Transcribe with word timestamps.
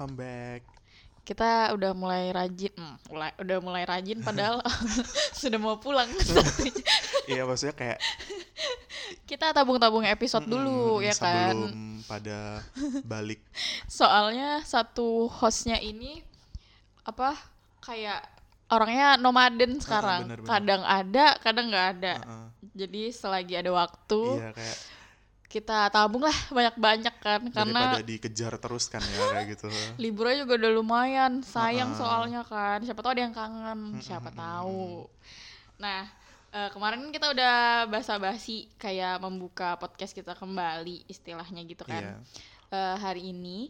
welcome 0.00 0.16
back. 0.16 0.64
Kita 1.28 1.76
udah 1.76 1.92
mulai 1.92 2.32
rajin, 2.32 2.72
hmm, 2.72 3.12
mulai, 3.12 3.36
udah 3.36 3.58
mulai 3.60 3.84
rajin 3.84 4.24
padahal 4.24 4.64
sudah 5.36 5.60
mau 5.60 5.76
pulang. 5.76 6.08
Iya 7.28 7.44
maksudnya 7.44 7.76
kayak 7.76 8.00
Kita 9.28 9.52
tabung-tabung 9.52 10.02
episode 10.08 10.48
dulu 10.48 10.98
mm, 10.98 11.04
ya 11.04 11.14
kan. 11.20 11.52
sebelum 11.52 12.00
pada 12.08 12.64
balik. 13.04 13.44
Soalnya 13.84 14.64
satu 14.64 15.28
hostnya 15.28 15.76
ini 15.76 16.24
apa 17.04 17.36
kayak 17.84 18.24
orangnya 18.72 19.20
nomaden 19.20 19.84
sekarang. 19.84 20.32
bener, 20.32 20.40
bener. 20.40 20.48
Kadang 20.48 20.82
ada, 20.82 21.26
kadang 21.44 21.66
nggak 21.68 21.88
ada. 22.00 22.14
Heeh. 22.24 22.46
Jadi 22.72 23.02
selagi 23.12 23.54
ada 23.60 23.70
waktu 23.76 24.20
Iya 24.40 24.50
kayak 24.56 24.76
kita 25.50 25.90
tabung 25.90 26.22
lah 26.22 26.38
banyak-banyak 26.54 27.14
kan 27.18 27.40
karena 27.50 27.98
daripada 27.98 28.06
dikejar 28.06 28.54
terus 28.62 28.86
kan 28.86 29.02
ya 29.02 29.34
kayak 29.34 29.58
gitu. 29.58 29.66
liburnya 29.98 30.46
juga 30.46 30.54
udah 30.62 30.72
lumayan 30.72 31.32
sayang 31.42 31.90
Heeh. 31.90 31.98
soalnya 31.98 32.42
kan 32.46 32.78
siapa 32.86 33.02
tahu 33.02 33.10
ada 33.18 33.22
yang 33.26 33.34
kangen 33.34 33.98
siapa 33.98 34.30
tahu 34.30 35.10
nah 35.82 36.06
eh, 36.54 36.70
kemarin 36.70 37.10
kita 37.10 37.34
udah 37.34 37.90
basa-basi 37.90 38.70
kayak 38.78 39.18
membuka 39.18 39.74
podcast 39.74 40.14
kita 40.14 40.38
kembali 40.38 41.02
istilahnya 41.10 41.66
gitu 41.66 41.82
Iya, 41.90 42.22
kan 42.22 42.22
Eh, 42.70 42.96
hari 43.02 43.34
ini 43.34 43.66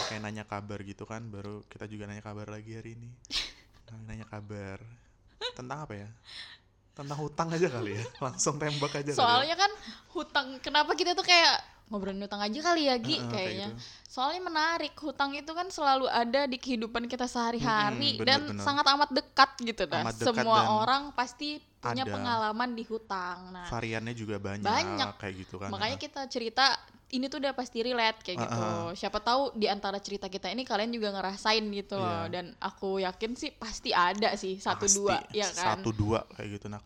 kayak 0.00 0.24
nanya 0.24 0.44
kabar 0.48 0.80
gitu 0.80 1.04
kan, 1.04 1.28
baru 1.28 1.60
kita 1.68 1.84
juga 1.84 2.08
nanya 2.08 2.24
kabar 2.24 2.48
lagi 2.48 2.72
hari 2.72 2.96
ini. 2.96 3.12
Nanya 4.08 4.24
kabar 4.24 4.80
tentang 5.54 5.84
apa 5.84 5.94
ya? 5.94 6.08
Tentang 6.94 7.18
hutang 7.18 7.50
aja 7.50 7.66
kali 7.66 7.98
ya, 7.98 8.04
langsung 8.30 8.54
tembak 8.54 8.94
aja 8.94 9.10
kali 9.10 9.12
ya. 9.12 9.18
soalnya 9.18 9.56
kan 9.58 9.70
hutang 10.14 10.46
kenapa 10.62 10.94
kita 10.94 11.12
tuh 11.12 11.26
kayak 11.26 11.58
ngobrolin 11.84 12.22
hutang 12.22 12.40
aja 12.40 12.60
kali 12.64 12.88
ya 12.88 12.96
Gi 12.96 13.18
kayak 13.18 13.28
kayaknya 13.28 13.68
gitu. 13.74 13.82
soalnya 14.08 14.40
menarik 14.40 14.94
hutang 14.96 15.36
itu 15.36 15.52
kan 15.52 15.68
selalu 15.68 16.08
ada 16.08 16.48
di 16.48 16.56
kehidupan 16.56 17.04
kita 17.04 17.28
sehari-hari 17.28 18.16
bener, 18.16 18.24
dan 18.24 18.40
bener. 18.46 18.62
sangat 18.64 18.86
amat 18.88 19.10
dekat 19.12 19.50
gitu 19.60 19.82
dah 19.84 20.00
Amat 20.00 20.16
dekat 20.16 20.26
semua 20.32 20.60
orang 20.80 21.12
pasti 21.12 21.60
punya 21.82 22.08
ada. 22.08 22.14
pengalaman 22.14 22.70
di 22.72 22.84
hutang 22.88 23.52
nah 23.52 23.68
Variannya 23.68 24.14
juga 24.16 24.40
banyak, 24.40 24.64
Banyak. 24.64 25.08
kayak 25.20 25.34
gitu 25.44 25.54
kan. 25.60 25.68
Makanya 25.68 25.98
kita 26.00 26.24
cerita 26.32 26.72
ini 27.14 27.30
tuh 27.30 27.38
udah 27.38 27.54
pasti 27.54 27.78
relate 27.80 28.18
kayak 28.26 28.42
gitu. 28.42 28.58
Uh-uh. 28.58 28.90
Siapa 28.98 29.22
tahu 29.22 29.54
di 29.54 29.70
antara 29.70 30.02
cerita 30.02 30.26
kita 30.26 30.50
ini 30.50 30.66
kalian 30.66 30.90
juga 30.90 31.14
ngerasain 31.14 31.62
gitu 31.70 31.94
loh. 31.94 32.26
Iya. 32.26 32.32
Dan 32.34 32.44
aku 32.58 32.98
yakin 32.98 33.38
sih 33.38 33.54
pasti 33.54 33.94
ada 33.94 34.34
sih 34.34 34.58
satu 34.58 34.90
Pasti, 34.90 34.98
dua 34.98 35.16
ya 35.30 35.46
kan. 35.54 35.78
Satu 35.78 35.90
dua 35.94 36.26
kayak 36.34 36.58
gitu 36.58 36.66
nah. 36.66 36.82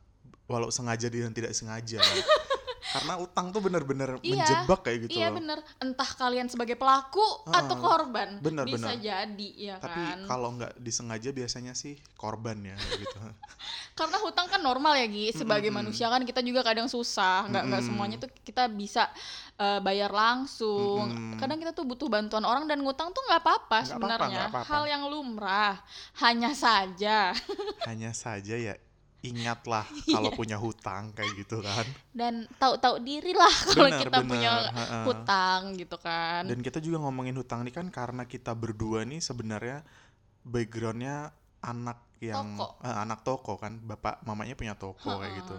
Walau 0.49 0.73
sengaja 0.73 1.13
dan 1.13 1.33
tidak 1.33 1.53
sengaja. 1.57 2.01
Karena 2.79 3.19
utang 3.19 3.51
tuh 3.51 3.61
bener-bener 3.61 4.17
Iya, 4.23 4.41
menjebak 4.41 4.81
kayak 4.83 4.99
gitu 5.07 5.19
Iya 5.19 5.29
loh. 5.29 5.43
bener. 5.43 5.59
Entah 5.79 6.11
kalian 6.15 6.47
sebagai 6.47 6.75
pelaku 6.75 7.21
Uh-uh. 7.21 7.53
atau 7.53 7.77
korban. 7.77 8.39
Bener, 8.39 8.65
Bisa 8.65 8.95
bener. 8.95 9.03
jadi 9.03 9.49
ya 9.55 9.77
Tapi 9.77 10.01
kan. 10.01 10.19
kalau 10.27 10.49
nggak 10.57 10.79
disengaja 10.79 11.31
biasanya 11.31 11.75
sih 11.75 11.99
korban 12.15 12.59
ya 12.63 12.77
gitu. 12.95 13.19
Karena 13.99 14.17
hutang 14.23 14.47
kan 14.47 14.63
normal 14.63 14.95
ya 14.95 15.07
Gi. 15.07 15.35
Sebagai 15.35 15.69
Mm-mm. 15.69 15.91
manusia 15.91 16.07
kan 16.07 16.23
kita 16.23 16.41
juga 16.41 16.63
kadang 16.63 16.87
susah. 16.87 17.51
Nggak 17.51 17.63
nggak 17.67 17.83
Mm-mm. 17.83 17.91
semuanya 17.93 18.17
tuh 18.23 18.31
kita 18.43 18.71
bisa 18.71 19.11
eh, 19.59 19.81
bayar 19.83 20.15
langsung. 20.15 21.11
Mm-mm. 21.11 21.39
Kadang 21.39 21.59
kita 21.59 21.75
tuh 21.75 21.83
butuh 21.83 22.07
bantuan 22.07 22.47
orang 22.47 22.65
dan 22.65 22.79
ngutang 22.81 23.11
tuh 23.11 23.23
nggak 23.27 23.43
apa-apa 23.43 23.79
sebenarnya. 23.85 24.49
Hal 24.55 24.85
yang 24.87 25.03
lumrah. 25.07 25.79
Hanya 26.19 26.55
saja 26.55 27.31
Hanya 27.85 28.11
saja 28.13 28.55
ya 28.55 28.75
ingatlah 29.21 29.83
Iya. 30.07 30.15
kalau 30.15 30.31
punya 30.31 30.55
hutang 30.57 31.11
kayak 31.11 31.33
gitu 31.37 31.59
kan. 31.59 31.83
dan 32.15 32.47
tahu-tahu 32.57 33.03
diri 33.03 33.35
lah 33.35 33.51
kalau 33.75 33.91
kita 33.91 34.19
benar. 34.19 34.31
punya 34.31 34.53
hutang 35.05 35.61
gitu 35.75 35.97
kan. 35.99 36.47
Dan 36.47 36.61
kita 36.61 36.79
juga 36.79 37.03
ngomongin 37.03 37.35
hutang 37.35 37.67
nih 37.67 37.75
kan 37.75 37.87
karena 37.89 38.23
kita 38.25 38.55
berdua 38.55 39.03
nih 39.03 39.19
sebenarnya 39.19 39.83
backgroundnya 40.43 41.35
anak 41.61 41.99
yang 42.19 42.55
Toko. 42.55 42.79
eh, 42.83 42.97
anak 42.99 43.21
toko 43.23 43.53
kan, 43.57 43.79
bapak 43.79 44.23
mamanya 44.23 44.55
punya 44.55 44.75
toko 44.75 45.19
kayak 45.19 45.35
gitu. 45.39 45.55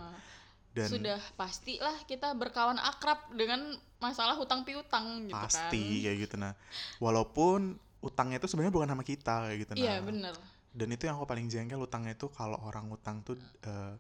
Dan 0.70 0.88
Sudah 0.88 1.20
pastilah 1.34 1.96
kita 2.06 2.32
berkawan 2.34 2.78
akrab 2.78 3.20
dengan 3.34 3.74
masalah 3.98 4.36
hutang 4.36 4.64
piutang 4.64 5.28
gitu 5.28 5.36
pasti 5.36 5.80
kan. 5.82 6.04
kayak 6.06 6.18
gitu 6.24 6.36
nah. 6.36 6.54
Walaupun 6.98 7.76
utangnya 8.00 8.40
itu 8.40 8.48
sebenarnya 8.48 8.72
bukan 8.72 8.88
sama 8.88 9.04
kita 9.04 9.36
kayak 9.46 9.58
gitu 9.60 9.72
nah. 9.74 9.80
Iya 9.82 9.96
bener. 10.00 10.36
Dan 10.70 10.88
itu 10.94 11.10
yang 11.10 11.18
aku 11.18 11.26
paling 11.26 11.50
jengkel 11.50 11.82
utangnya 11.82 12.14
itu 12.14 12.30
kalau 12.30 12.58
orang 12.62 12.90
utang 12.94 13.26
tuh 13.26 13.36
eh, 13.66 13.96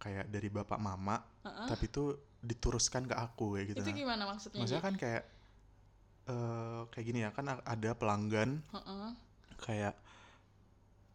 kayak 0.00 0.32
dari 0.32 0.48
bapak 0.48 0.80
mama 0.80 1.20
Heeh. 1.44 1.66
tapi 1.68 1.84
itu 1.92 2.16
dituruskan 2.40 3.04
ke 3.04 3.14
aku 3.14 3.60
kayak 3.60 3.66
gitu 3.76 3.84
Itu 3.84 3.92
gimana 3.92 4.24
maksudnya? 4.24 4.60
maksudnya 4.64 4.84
kan 4.84 4.94
kayak 4.96 5.22
eh 6.30 6.80
kayak 6.88 7.04
gini 7.04 7.18
ya 7.26 7.30
kan 7.36 7.44
ada 7.52 7.90
pelanggan 7.92 8.64
Heeh. 8.72 9.08
kayak 9.60 9.94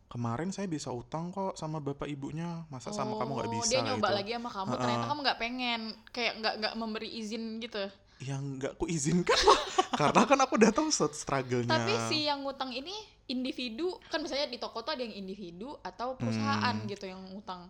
kemarin 0.06 0.54
saya 0.54 0.70
bisa 0.70 0.94
utang 0.94 1.34
kok 1.34 1.58
sama 1.58 1.82
bapak 1.82 2.08
ibunya 2.08 2.64
masa 2.72 2.94
sama 2.94 3.18
kamu 3.20 3.32
nggak 3.36 3.50
Oh, 3.52 3.56
bisa 3.60 3.72
Dia 3.74 3.82
nyoba 3.84 4.08
gitu 4.08 4.14
lagi 4.22 4.32
sama 4.38 4.50
kamu, 4.54 4.70
Heeh. 4.70 4.80
ternyata 4.80 5.06
kamu 5.12 5.20
nggak 5.26 5.40
pengen, 5.42 5.82
kayak 6.14 6.34
nggak 6.40 6.54
nggak 6.62 6.74
memberi 6.78 7.10
izin 7.20 7.44
gitu. 7.60 7.84
Yang 8.24 8.58
nggak 8.58 8.80
kuizinkan 8.80 9.36
lah 9.36 9.60
karena 10.00 10.22
kan 10.24 10.40
aku 10.40 10.54
udah 10.56 10.72
tahu 10.72 10.88
struggle-nya 10.92 11.68
Tapi 11.76 11.94
si 12.08 12.18
yang 12.30 12.44
ngutang 12.46 12.72
ini 12.72 12.94
individu, 13.28 13.98
kan 14.12 14.22
misalnya 14.22 14.48
di 14.48 14.62
toko 14.62 14.86
tuh 14.86 14.94
ada 14.96 15.02
yang 15.04 15.16
individu 15.18 15.74
atau 15.82 16.14
perusahaan 16.16 16.76
Hmm. 16.78 16.88
gitu 16.88 17.06
yang 17.10 17.22
ngutang. 17.34 17.70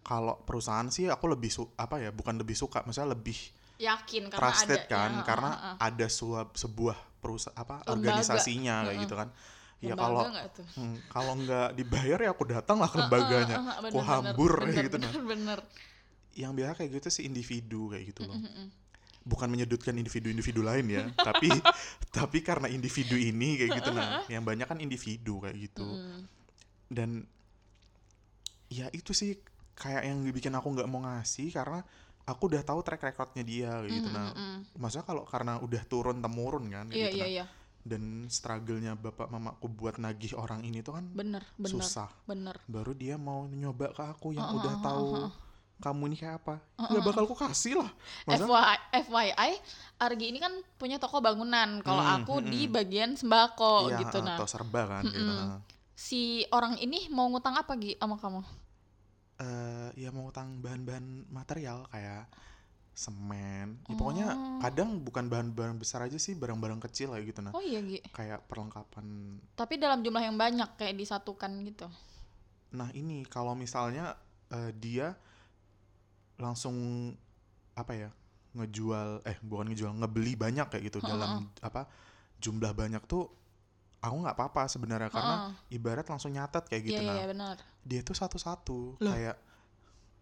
kalau 0.00 0.34
perusahaan 0.48 0.88
sih 0.88 1.06
aku 1.12 1.28
lebih 1.28 1.50
su 1.52 1.62
apa 1.76 2.00
ya 2.00 2.10
bukan 2.10 2.40
lebih 2.40 2.56
suka 2.56 2.80
maksudnya 2.82 3.12
lebih 3.12 3.36
Yakin 3.80 4.28
karena 4.28 4.40
trusted 4.52 4.80
ada 4.84 4.92
kan 4.92 5.10
ya, 5.16 5.22
karena 5.24 5.50
heeh, 5.56 5.62
heeh. 5.64 5.76
ada 5.80 6.06
sebuah 6.08 6.42
sebuah 6.52 6.96
perusahaan 7.20 7.56
apa 7.56 7.74
Lembaga. 7.88 7.92
organisasinya 7.96 8.74
kayak 8.88 8.96
Mm-mm. 8.96 9.04
gitu 9.04 9.14
kan 9.20 9.28
ya 9.80 9.94
kalau 9.96 10.24
hmm, 10.76 10.96
kalau 11.08 11.32
nggak 11.40 11.68
dibayar 11.76 12.18
ya 12.20 12.30
aku 12.36 12.44
datang 12.48 12.76
lah 12.80 12.88
ke 12.92 12.96
lembaganya 13.00 13.56
Heeh, 13.56 13.64
heeh, 13.68 13.78
aku 13.80 13.98
bener, 14.04 14.04
hambur 14.04 14.52
bener, 14.60 14.68
kayak 14.72 14.92
gitu 14.92 14.96
nah 15.00 15.12
bener, 15.12 15.24
bener. 15.24 15.60
yang 16.34 16.52
biasa 16.54 16.72
kayak 16.78 16.90
gitu 17.02 17.08
sih 17.10 17.24
individu 17.26 17.90
kayak 17.90 18.04
gitu 18.14 18.22
loh 18.28 18.38
Mm, 18.38 18.44
mm, 18.44 18.52
mm. 18.54 18.68
Bukan 19.20 19.48
menyudutkan 19.52 19.92
individu-individu 19.96 20.60
lain 20.64 20.86
ya 20.88 21.04
tapi 21.28 21.52
tapi 22.10 22.40
karena 22.40 22.66
individu 22.72 23.14
ini 23.14 23.60
kayak 23.60 23.72
gitu 23.82 23.90
nah 23.92 24.08
yang 24.32 24.42
banyak 24.42 24.66
kan 24.66 24.78
individu 24.80 25.40
kayak 25.44 25.56
gitu 25.60 25.86
Mm. 25.86 26.20
dan 26.90 27.10
ya 28.70 28.86
itu 28.94 29.10
sih 29.10 29.38
kayak 29.74 30.02
yang 30.06 30.18
bikin 30.30 30.52
aku 30.54 30.68
nggak 30.74 30.88
mau 30.90 31.02
ngasih 31.02 31.50
karena 31.50 31.80
aku 32.26 32.42
udah 32.52 32.62
tahu 32.62 32.80
track 32.86 33.02
recordnya 33.02 33.42
dia 33.42 33.70
kayak 33.82 33.92
gitu 33.98 34.08
Mm, 34.10 34.14
nah 34.14 34.26
mm, 34.30 34.38
mm. 34.38 34.58
maksudnya 34.78 35.06
kalau 35.06 35.22
karena 35.26 35.58
udah 35.58 35.82
turun 35.90 36.18
temurun 36.22 36.64
kan 36.70 36.86
kayak 36.86 36.98
Iya 36.98 37.08
gitu 37.10 37.16
iya 37.16 37.26
nah. 37.26 37.30
iya, 37.30 37.44
dan 37.80 38.02
struggle-nya 38.28 38.92
bapak 38.94 39.26
mamaku 39.32 39.66
buat 39.72 39.96
nagih 39.96 40.36
orang 40.36 40.60
ini 40.62 40.84
tuh 40.84 41.00
kan 41.00 41.04
bener 41.10 41.42
bener 41.56 41.72
susah 41.72 42.10
bener. 42.28 42.56
baru 42.68 42.92
dia 42.92 43.16
mau 43.16 43.48
nyoba 43.48 43.90
ke 43.96 44.02
aku 44.04 44.36
yang 44.36 44.46
Heeh, 44.46 44.56
udah 44.60 44.74
heeh, 44.76 44.84
tahu. 44.84 45.10
Kamu 45.80 46.12
ini 46.12 46.16
kayak 46.16 46.36
apa 46.40 46.54
nggak 46.76 47.02
bakal 47.02 47.22
aku 47.24 47.36
kasih 47.36 47.80
lah 47.80 47.90
Masa, 48.24 48.44
FYI, 48.44 48.76
FYI, 49.02 49.50
Argi 49.96 50.26
ini 50.28 50.38
kan 50.38 50.52
punya 50.76 50.96
toko 50.96 51.18
bangunan. 51.18 51.80
Kalau 51.80 52.00
Hmm, 52.00 52.20
aku 52.20 52.34
hmm, 52.40 52.48
di 52.48 52.60
hmm. 52.64 52.72
bagian 52.72 53.10
sembako 53.16 53.88
iya, 53.88 54.00
gitu. 54.00 54.20
Nah, 54.20 54.36
atau 54.36 54.44
serba 54.44 54.82
kan 54.86 55.02
gitu. 55.04 55.16
Mm-mm. 55.16 55.28
Nah. 55.28 55.60
si 55.92 56.20
orang 56.48 56.76
ini 56.76 57.08
mau 57.08 57.28
ngutang 57.28 57.56
apa 57.56 57.76
Gi 57.76 57.96
sama 57.96 58.16
kamu? 58.16 58.40
Eh, 59.36 59.88
ya 59.96 60.08
mau 60.08 60.28
utang 60.28 60.60
bahan-bahan 60.60 61.24
material 61.28 61.88
kayak 61.88 62.28
semen 62.92 63.80
ya, 63.88 63.94
pokoknya 63.96 64.26
Oh. 64.30 64.60
kadang 64.60 65.00
bukan 65.00 65.24
bahan-bahan 65.26 65.76
besar 65.76 66.04
aja 66.04 66.16
sih 66.16 66.36
barang-barang 66.36 66.76
kecil 66.82 67.12
kayak 67.12 67.24
gitu 67.26 67.40
nah 67.40 67.52
Oh 67.52 67.64
iya 67.64 67.80
Gi. 67.80 68.04
kayak 68.12 68.44
perlengkapan 68.44 69.40
Tapi 69.54 69.74
dalam 69.76 70.00
jumlah 70.00 70.20
yang 70.20 70.36
banyak 70.36 70.76
kayak 70.76 70.92
disatukan 70.94 71.52
gitu. 71.64 71.88
nah 72.70 72.92
ini 72.92 73.24
kalau 73.26 73.52
misalnya 73.52 74.14
eh, 74.48 74.70
dia 74.72 75.16
langsung 76.40 76.76
apa 77.76 77.92
ya 77.94 78.10
ngejual 78.56 79.22
eh 79.22 79.38
bukan 79.46 79.70
ngejual 79.70 79.92
ngebeli 80.02 80.34
banyak 80.34 80.66
kayak 80.66 80.90
gitu 80.90 80.98
Heeh, 80.98 81.10
dalam 81.14 81.46
apa 81.62 81.86
jumlah 82.42 82.72
banyak 82.74 83.02
tuh 83.06 83.30
aku 84.00 84.16
nggak 84.26 84.34
apa-apa 84.36 84.64
sebenarnya 84.66 85.12
karena 85.12 85.36
ibarat 85.70 86.08
langsung 86.08 86.32
nyatet 86.32 86.64
kayak 86.66 86.82
gitu 86.88 87.00
iya 87.00 87.06
nah. 87.06 87.16
iya, 87.20 87.26
benar. 87.28 87.56
dia 87.84 88.00
tuh 88.02 88.16
satu-satu 88.16 88.98
kayak 88.98 89.36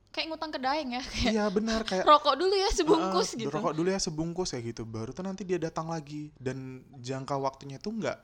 Kayak 0.08 0.26
ngutang 0.34 0.50
ke 0.56 0.58
daeng 0.58 0.90
ya, 0.96 1.02
kayak 1.04 1.32
iya 1.36 1.44
benar 1.52 1.80
kayak 1.84 2.04
rokok 2.10 2.34
dulu 2.40 2.54
ya 2.56 2.68
sebungkus 2.72 3.28
"Eh, 3.36 3.44
gitu. 3.44 3.52
rokok 3.52 3.74
dulu 3.76 3.88
ya 3.92 4.00
sebungkus 4.00 4.48
kayak 4.56 4.64
gitu 4.72 4.82
baru 4.88 5.12
tuh 5.12 5.20
nanti 5.20 5.44
dia 5.44 5.60
datang 5.60 5.92
lagi 5.92 6.32
dan 6.40 6.80
jangka 6.96 7.36
waktunya 7.36 7.76
tuh 7.76 7.92
nggak 7.92 8.16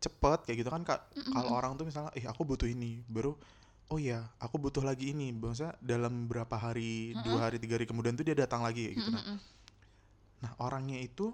cepet 0.00 0.38
kayak 0.48 0.56
gitu 0.64 0.70
kan 0.72 0.82
kak. 0.88 1.00
Kalau 1.28 1.50
orang 1.52 1.76
tuh 1.76 1.84
misalnya 1.84 2.10
eh 2.16 2.24
aku 2.24 2.48
butuh 2.48 2.64
ini 2.64 3.04
baru 3.06 3.36
oh 3.88 3.96
ya 3.96 4.20
aku 4.36 4.56
butuh 4.58 4.80
lagi 4.80 5.10
ini 5.10 5.32
maksudnya 5.32 5.72
dalam 5.80 6.26
berapa 6.26 6.52
hari 6.52 7.16
dua 7.22 7.48
hari 7.48 7.56
tiga 7.56 7.76
hari 7.76 7.86
kemudian 7.86 8.12
tuh 8.12 8.22
dia 8.22 8.36
datang 8.36 8.60
lagi 8.60 8.92
gitu 8.92 9.08
nah, 9.08 9.20
Mm-mm. 9.20 9.36
nah 10.38 10.52
orangnya 10.60 10.98
itu 10.98 11.32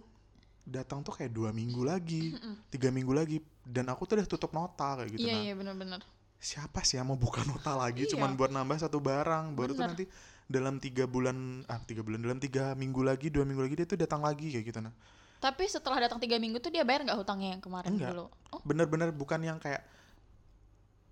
datang 0.65 1.03
tuh 1.03 1.13
kayak 1.13 1.29
dua 1.29 1.51
minggu 1.51 1.83
lagi 1.83 2.33
tiga 2.71 2.89
minggu 2.89 3.13
lagi 3.13 3.37
dan 3.63 3.91
aku 3.91 4.07
tuh 4.07 4.17
udah 4.17 4.27
tutup 4.27 4.51
nota 4.51 4.97
kayak 4.97 5.11
gitu 5.13 5.27
Iya 5.27 5.35
nah 5.35 5.43
iya 5.43 5.55
benar-benar. 5.55 6.01
siapa 6.39 6.81
sih 6.81 6.97
yang 6.97 7.09
mau 7.09 7.17
buka 7.17 7.41
nota 7.45 7.75
lagi 7.75 8.05
Iya. 8.05 8.17
cuman 8.17 8.33
buat 8.35 8.49
nambah 8.49 8.79
satu 8.79 8.97
barang 8.97 9.53
baru 9.53 9.73
tuh 9.73 9.85
Bener. 9.85 9.91
nanti 9.93 10.05
dalam 10.45 10.77
tiga 10.77 11.05
bulan 11.05 11.65
ah 11.67 11.81
tiga 11.81 12.01
bulan 12.01 12.21
dalam 12.21 12.37
tiga 12.37 12.73
minggu 12.75 13.01
lagi 13.01 13.29
dua 13.29 13.43
minggu 13.43 13.61
lagi 13.61 13.75
dia 13.75 13.87
tuh 13.87 13.97
datang 13.97 14.21
lagi 14.21 14.53
kayak 14.53 14.65
gitu 14.65 14.81
nah 14.81 14.93
Tapi 15.41 15.69
setelah 15.69 16.01
datang 16.01 16.17
tiga 16.17 16.41
minggu 16.41 16.57
tuh 16.57 16.73
dia 16.73 16.81
bayar 16.85 17.05
nggak 17.05 17.21
hutangnya 17.21 17.49
yang 17.53 17.61
kemarin 17.61 17.93
Enggak. 17.93 18.17
dulu? 18.17 18.25
Oh, 18.49 18.61
bener-bener 18.65 19.13
bukan 19.13 19.41
yang 19.41 19.61
kayak 19.61 19.85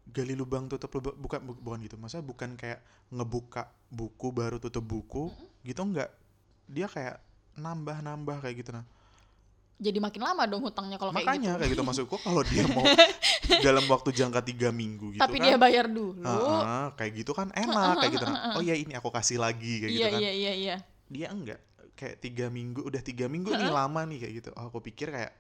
gali 0.05 0.35
lubang 0.35 0.67
tutup 0.67 0.91
lubang 0.93 1.15
bukan 1.15 1.41
bu- 1.41 1.61
bukan 1.61 1.79
gitu 1.83 1.95
maksudnya 1.95 2.27
bukan 2.27 2.51
kayak 2.55 2.83
ngebuka 3.09 3.71
buku 3.89 4.29
baru 4.31 4.59
tutup 4.59 4.83
buku 4.83 5.31
gitu 5.63 5.79
enggak 5.79 6.11
dia 6.67 6.89
kayak 6.89 7.23
nambah-nambah 7.55 8.41
kayak 8.41 8.57
gitu 8.65 8.73
nah. 8.73 8.87
Jadi 9.83 9.99
makin 9.99 10.23
lama 10.23 10.47
dong 10.47 10.63
hutangnya 10.63 10.95
kalau 10.95 11.11
kayak 11.11 11.27
makanya 11.27 11.51
gitu. 11.51 11.59
kayak 11.59 11.71
gitu 11.75 11.83
maksudku 11.83 12.17
kalau 12.23 12.43
dia 12.47 12.63
mau 12.71 12.87
dalam 13.67 13.83
waktu 13.91 14.15
jangka 14.15 14.41
tiga 14.47 14.71
minggu 14.71 15.19
gitu 15.19 15.23
Tapi 15.23 15.43
kan. 15.43 15.47
dia 15.51 15.57
bayar 15.59 15.91
dulu. 15.91 16.23
Heeh, 16.23 16.85
kayak 16.95 17.13
gitu 17.19 17.33
kan 17.35 17.51
enak 17.51 17.99
kayak 17.99 18.13
gitu 18.15 18.27
nah 18.31 18.55
oh 18.55 18.63
iya 18.63 18.79
ini 18.79 18.95
aku 18.95 19.11
kasih 19.11 19.43
lagi 19.43 19.83
kayak 19.83 19.91
Iya 19.91 19.99
gitu 19.99 20.07
kan. 20.15 20.21
iya 20.23 20.31
iya 20.33 20.53
iya. 20.55 20.77
dia 21.11 21.27
enggak 21.35 21.59
kayak 21.99 22.23
tiga 22.23 22.47
minggu 22.47 22.87
udah 22.87 23.03
tiga 23.03 23.27
minggu 23.27 23.51
nih 23.53 23.69
lama 23.69 24.07
nih 24.07 24.19
kayak 24.23 24.35
gitu. 24.39 24.49
Oh, 24.55 24.71
aku 24.71 24.79
pikir 24.81 25.11
kayak 25.11 25.35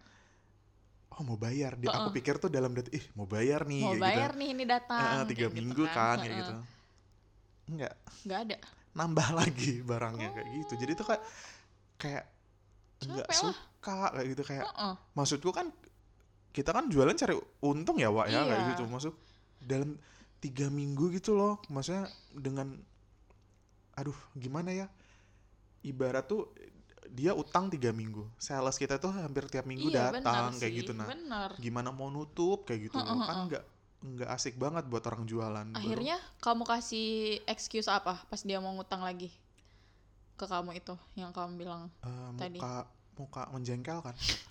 oh 1.12 1.22
mau 1.22 1.36
bayar 1.36 1.76
dia 1.76 1.92
aku 1.92 2.08
pikir 2.10 2.36
tuh 2.36 2.48
dalam 2.48 2.72
detik 2.72 2.96
ih 2.96 3.04
mau 3.12 3.24
bayar 3.24 3.64
nih 3.64 3.80
Mau 3.80 3.92
kayak 3.92 4.02
bayar 4.02 4.30
gitu 4.30 4.38
nih 4.38 4.48
ini 4.50 4.64
datang. 4.64 5.00
Heeh, 5.00 5.22
tiga 5.28 5.38
kayak 5.38 5.50
gitu 5.50 5.58
minggu 5.58 5.84
kan, 5.84 6.16
kayak 6.16 6.24
Heeh. 6.24 6.38
gitu 6.40 6.52
enggak 7.68 7.94
Nggak 8.24 8.38
ada. 8.44 8.56
nambah 8.92 9.28
lagi 9.40 9.72
barangnya 9.82 10.28
kayak 10.30 10.48
gitu 10.58 10.72
jadi 10.76 10.92
tuh 10.92 11.06
kayak 11.06 11.22
kayak 11.96 12.24
enggak 13.02 13.28
lah. 13.28 13.36
suka 13.38 13.96
kayak 14.12 14.26
gitu 14.32 14.42
kayak 14.42 14.64
Heeh. 14.66 14.94
maksudku 15.12 15.50
kan 15.50 15.66
kita 16.52 16.68
kan 16.68 16.84
jualan 16.88 17.16
cari 17.16 17.32
untung 17.62 17.96
ya 17.96 18.08
Wak 18.08 18.28
ya 18.28 18.40
kayak 18.42 18.60
Iya. 18.60 18.70
gitu 18.76 18.82
maksud 18.84 19.14
dalam 19.62 19.96
tiga 20.38 20.66
minggu 20.68 21.12
gitu 21.12 21.32
loh 21.32 21.62
maksudnya 21.68 22.04
dengan 22.34 22.74
aduh 23.92 24.16
gimana 24.34 24.72
ya 24.72 24.86
ibarat 25.82 26.24
tuh 26.24 26.50
dia 27.10 27.34
utang 27.34 27.66
tiga 27.66 27.90
minggu. 27.90 28.22
Sales 28.38 28.78
kita 28.78 29.00
tuh 29.00 29.10
hampir 29.10 29.48
tiap 29.50 29.66
minggu 29.66 29.90
Iya, 29.90 30.14
datang 30.14 30.54
kayak 30.54 30.72
sih, 30.72 30.78
gitu. 30.84 30.92
Nah 30.94 31.08
Benar. 31.10 31.50
gimana 31.58 31.90
mau 31.90 32.08
nutup 32.08 32.62
kayak 32.62 32.90
gitu. 32.90 32.96
Loh 32.98 33.06
Heeh, 33.06 33.26
kan 33.26 33.36
nggak 33.50 33.64
nggak 34.02 34.30
asik 34.34 34.58
banget 34.58 34.82
buat 34.90 35.06
orang 35.06 35.22
jualan 35.24 35.62
Baru- 35.62 35.78
Akhirnya 35.78 36.18
kamu 36.42 36.66
kasih 36.66 37.10
excuse 37.46 37.86
apa 37.86 38.18
pas 38.26 38.42
dia 38.42 38.58
mau 38.58 38.74
ngutang 38.74 38.98
lagi 38.98 39.30
ke 40.34 40.42
kamu 40.42 40.74
itu 40.74 40.98
yang 41.14 41.30
kamu 41.30 41.54
bilang 41.54 41.86
eh, 42.02 42.30
tadi. 42.34 42.58
muka 42.58 42.90
muka 43.14 43.42
menjengkelkan 43.54 44.10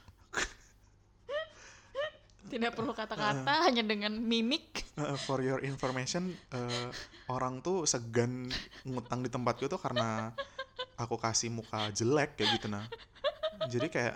tidak 2.51 2.75
perlu 2.75 2.91
kata-kata 2.91 3.63
hanya 3.69 3.79
dengan 3.79 4.11
mimik. 4.11 4.83
Uh, 4.99 5.15
for 5.15 5.39
your 5.39 5.63
information, 5.63 6.35
uh, 6.51 6.91
orang 7.31 7.63
tuh 7.63 7.87
segan 7.87 8.51
ngutang 8.83 9.23
di 9.23 9.31
tempatku 9.31 9.71
tuh 9.71 9.79
karena 9.79 10.35
aku 11.01 11.17
kasih 11.17 11.49
muka 11.49 11.89
jelek 11.91 12.37
kayak 12.37 12.61
gitu 12.61 12.67
nah. 12.69 12.85
Jadi 13.69 13.89
kayak 13.89 14.15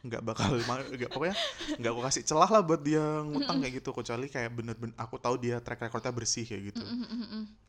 nggak 0.00 0.22
bakal 0.24 0.56
nggak 0.56 1.12
pokoknya 1.12 1.36
nggak 1.76 1.92
aku 1.92 2.02
kasih 2.08 2.22
celah 2.24 2.48
lah 2.48 2.64
buat 2.64 2.80
dia 2.80 3.04
ngutang 3.20 3.60
kayak 3.60 3.84
gitu 3.84 3.92
kecuali 3.92 4.32
kayak 4.32 4.48
bener-bener 4.56 4.96
aku 4.96 5.20
tahu 5.20 5.36
dia 5.36 5.60
track 5.60 5.76
recordnya 5.76 6.08
bersih 6.08 6.48
kayak 6.48 6.72
gitu 6.72 6.84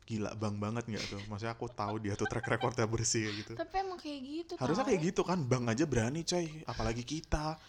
gila 0.08 0.32
bang 0.40 0.56
banget 0.56 0.84
nggak 0.88 1.04
tuh 1.12 1.20
maksudnya 1.28 1.52
aku 1.52 1.68
tahu 1.68 2.00
dia 2.00 2.16
tuh 2.16 2.24
track 2.24 2.48
recordnya 2.48 2.88
bersih 2.88 3.28
kayak 3.28 3.36
gitu 3.36 3.52
Tapi 3.60 3.74
emang 3.84 4.00
kayak 4.00 4.20
gitu. 4.24 4.52
harusnya 4.56 4.84
tau. 4.84 4.90
kayak 4.92 5.00
gitu 5.12 5.22
kan 5.28 5.38
bang 5.44 5.64
aja 5.68 5.84
berani 5.84 6.24
coy 6.24 6.48
apalagi 6.64 7.04
kita 7.04 7.60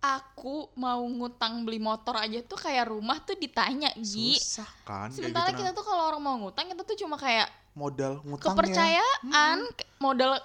Aku 0.00 0.54
mau 0.72 1.02
ngutang 1.02 1.62
beli 1.62 1.76
motor 1.76 2.14
aja 2.14 2.38
tuh 2.40 2.54
kayak 2.56 2.86
rumah 2.88 3.18
tuh 3.18 3.34
ditanya 3.34 3.90
Gi. 3.94 4.38
susah 4.38 4.70
kan 4.82 5.10
Sementara 5.10 5.50
gitu 5.50 5.58
kita 5.58 5.70
tuh 5.72 5.82
kalau 5.82 6.06
orang 6.06 6.22
mau 6.22 6.36
ngutang 6.38 6.66
kita 6.66 6.82
tuh 6.82 6.94
cuma 6.96 7.14
kayak 7.14 7.50
modal 7.72 8.22
ngutangnya 8.22 8.46
kepercayaan, 8.48 9.58
ke- 9.72 9.86
modal 9.98 10.38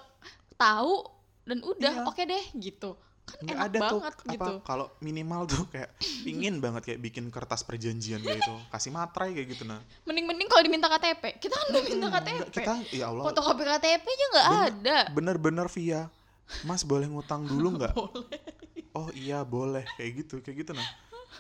tahu 0.56 1.06
dan 1.44 1.62
udah 1.62 1.94
Iya. 1.94 2.04
oke 2.04 2.22
deh 2.24 2.46
gitu. 2.56 2.98
Kan 3.24 3.40
nggak 3.40 3.56
enak 3.56 3.68
ada 3.68 3.78
tuh 3.80 4.00
banget 4.00 4.14
apa 4.16 4.26
gitu. 4.28 4.54
kalau 4.64 4.86
minimal 5.00 5.42
tuh 5.46 5.64
kayak 5.68 5.90
pingin 6.26 6.58
banget 6.58 6.82
kayak 6.84 7.00
bikin 7.00 7.26
kertas 7.30 7.62
perjanjian 7.62 8.20
kayak 8.20 8.42
gitu 8.42 8.54
kasih 8.68 8.90
materai 8.90 9.32
kayak 9.32 9.48
gitu 9.50 9.64
nah 9.64 9.80
Mending-mending 10.04 10.46
kalau 10.46 10.62
diminta 10.62 10.88
KTP. 10.88 11.38
Kita 11.38 11.54
kan 11.54 11.66
udah 11.70 11.82
minta 11.84 12.08
KTP. 12.12 12.42
kita 12.52 12.74
ya 12.92 13.06
Allah 13.08 13.24
Fotokopi 13.24 13.64
KTP 13.64 14.02
aja 14.04 14.26
nggak 14.28 14.46
Bener. 14.46 14.66
ada. 14.68 14.98
bener-bener 15.10 15.68
via 15.70 16.02
Mas 16.64 16.82
boleh 16.82 17.06
ngutang 17.06 17.46
dulu 17.46 17.78
nggak 17.78 17.94
Boleh. 18.02 18.42
Oh 18.98 19.08
iya 19.14 19.42
boleh. 19.46 19.86
Kayak 19.98 20.12
gitu 20.26 20.36
kayak 20.42 20.58
gitu 20.66 20.72
nah. 20.74 20.86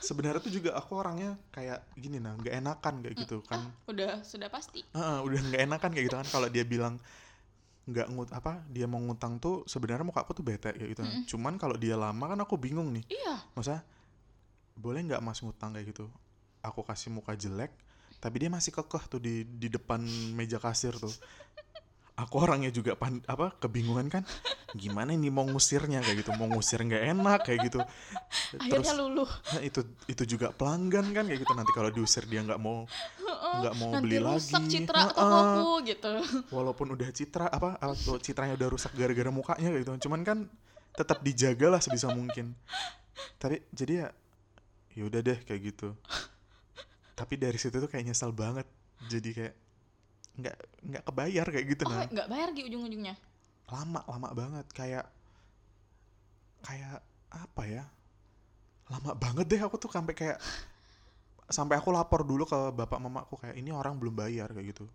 Sebenarnya 0.03 0.41
tuh 0.41 0.51
juga 0.51 0.75
aku 0.75 0.97
orangnya 0.99 1.37
kayak 1.53 1.85
gini 1.95 2.17
nah. 2.17 2.33
Nggak 2.35 2.53
enakan 2.59 2.93
kayak 3.05 3.15
gitu 3.25 3.37
kan. 3.45 3.61
Udah 3.87 4.21
sudah 4.25 4.49
pasti. 4.49 4.81
Heeh, 4.93 5.17
udah 5.21 5.39
nggak 5.39 5.61
enakan 5.69 5.89
kayak 5.93 6.05
gitu 6.09 6.17
kan. 6.19 6.27
Kalau 6.27 6.47
dia 6.49 6.65
bilang 6.65 6.97
nggak 7.83 8.07
ngut 8.15 8.31
apa 8.31 8.63
dia 8.71 8.87
mau 8.87 8.95
ngutang 9.03 9.43
tuh 9.43 9.67
sebenarnya 9.67 10.07
muka 10.07 10.23
aku 10.23 10.31
tuh 10.31 10.45
bete 10.45 10.71
kayak 10.71 10.89
gitu. 10.95 11.03
Nah. 11.03 11.27
cuman 11.27 11.59
kalau 11.59 11.75
dia 11.75 11.99
lama 11.99 12.31
kan 12.31 12.39
aku 12.39 12.55
bingung 12.55 12.95
nih. 12.95 13.03
Iya. 13.11 13.43
maksudnya 13.51 13.83
boleh 14.79 14.99
nggak 15.03 15.19
mas 15.19 15.43
ngutang 15.43 15.75
kayak 15.75 15.91
gitu? 15.91 16.07
Aku 16.63 16.79
kasih 16.87 17.11
muka 17.11 17.35
jelek 17.35 17.75
tapi 18.23 18.39
dia 18.39 18.47
masih 18.47 18.71
kekeh 18.71 19.03
tuh 19.11 19.19
di 19.19 19.43
di 19.43 19.67
depan 19.67 19.99
meja 20.31 20.55
kasir 20.55 20.95
tuh 20.95 21.11
aku 22.23 22.39
orangnya 22.39 22.71
juga 22.71 22.95
pan, 22.95 23.19
apa 23.27 23.51
kebingungan 23.59 24.07
kan? 24.07 24.23
Gimana 24.73 25.11
ini 25.11 25.27
mau 25.27 25.43
ngusirnya? 25.43 25.99
Kayak 25.99 26.23
gitu 26.23 26.31
mau 26.39 26.47
ngusir 26.47 26.79
nggak 26.79 27.03
enak 27.11 27.39
kayak 27.43 27.59
gitu. 27.67 27.79
Terus 28.55 28.87
Akhirnya 28.87 28.93
luluh. 28.95 29.27
nah, 29.27 29.61
itu 29.61 29.81
itu 30.07 30.23
juga 30.25 30.55
pelanggan 30.55 31.11
kan 31.11 31.27
kayak 31.27 31.43
gitu. 31.43 31.53
Nanti 31.53 31.71
kalau 31.75 31.91
diusir 31.91 32.23
dia 32.25 32.41
nggak 32.41 32.57
mau 32.57 32.87
nggak 33.53 33.75
mau 33.77 33.91
Nanti 33.93 34.03
beli 34.07 34.17
rusak 34.17 34.63
lagi. 34.65 34.71
citra 34.71 35.01
Heeh. 35.03 35.13
tokoku 35.13 35.71
gitu. 35.85 36.13
walaupun 36.49 36.87
udah 36.95 37.09
citra 37.13 37.45
apa, 37.51 37.77
citranya 38.23 38.55
udah 38.57 38.69
rusak 38.71 38.91
gara-gara 38.97 39.29
mukanya 39.29 39.69
kayak 39.69 39.83
gitu. 39.85 40.09
Cuman 40.09 40.21
kan 40.25 40.37
tetap 40.97 41.21
dijaga 41.21 41.67
lah 41.77 41.81
sebisa 41.83 42.09
mungkin. 42.09 42.57
Tapi 43.37 43.61
jadi 43.69 43.93
ya 43.93 44.07
ya 44.97 45.03
udah 45.05 45.19
deh 45.21 45.37
kayak 45.45 45.61
gitu. 45.73 45.93
Tapi 47.13 47.37
dari 47.37 47.57
situ 47.61 47.77
tuh 47.77 47.89
kayak 47.89 48.09
nyesel 48.09 48.33
banget. 48.33 48.65
Jadi 49.05 49.29
kayak 49.37 49.53
nggak 50.33 50.57
nggak 50.81 51.03
kebayar 51.05 51.45
kayak 51.45 51.65
gitu 51.69 51.83
Oh, 51.85 51.91
nah 51.91 52.05
nggak 52.05 52.27
bayar 52.27 52.47
Gi 52.51 52.63
ujung-ujungnya. 52.65 53.15
lama 53.69 54.01
lama 54.05 54.29
banget 54.31 54.65
kayak 54.71 55.05
kayak 56.61 56.99
apa 57.29 57.63
ya 57.65 57.83
lama 58.87 59.15
banget 59.15 59.45
deh 59.47 59.61
aku 59.61 59.77
tuh 59.77 59.89
sampai 59.89 60.13
kayak 60.13 60.37
sampai 61.49 61.77
aku 61.77 61.89
lapor 61.89 62.23
dulu 62.23 62.43
ke 62.43 62.59
bapak 62.71 62.99
mamaku 62.99 63.35
kayak 63.37 63.55
ini 63.55 63.69
orang 63.69 63.97
belum 63.97 64.13
bayar 64.13 64.49
kayak 64.49 64.73
gitu 64.73 64.85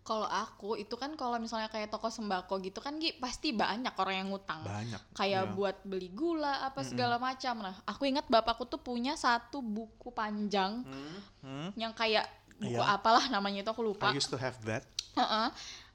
Kalau 0.00 0.24
aku 0.24 0.80
itu 0.80 0.96
kan 0.96 1.12
kalau 1.20 1.36
misalnya 1.36 1.68
kayak 1.68 1.92
toko 1.92 2.08
sembako 2.08 2.64
gitu 2.64 2.80
kan 2.80 2.96
Gi 2.96 3.20
pasti 3.20 3.52
banyak 3.52 3.92
orang 3.92 4.16
yang 4.16 4.28
ngutang. 4.32 4.64
banyak 4.64 4.96
Kayak 5.12 5.44
Iya. 5.44 5.52
buat 5.52 5.76
beli 5.84 6.08
gula 6.08 6.64
apa 6.64 6.80
Mm-mm. 6.80 6.88
segala 6.88 7.20
macam. 7.20 7.60
Nah, 7.60 7.76
aku 7.84 8.08
ingat 8.08 8.24
bapakku 8.24 8.64
tuh 8.64 8.80
punya 8.80 9.20
satu 9.20 9.60
buku 9.60 10.08
panjang 10.08 10.80
Hmm, 11.44 11.68
yang 11.76 11.92
kayak 11.92 12.24
buku 12.58 12.74
Iya. 12.74 12.98
apalah 12.98 13.30
namanya 13.30 13.62
itu 13.62 13.70
aku 13.70 13.82
lupa. 13.86 14.10
I 14.10 14.18
used 14.18 14.28
to 14.28 14.38
have 14.38 14.58
that 14.66 14.82
Heeh. 15.18 15.48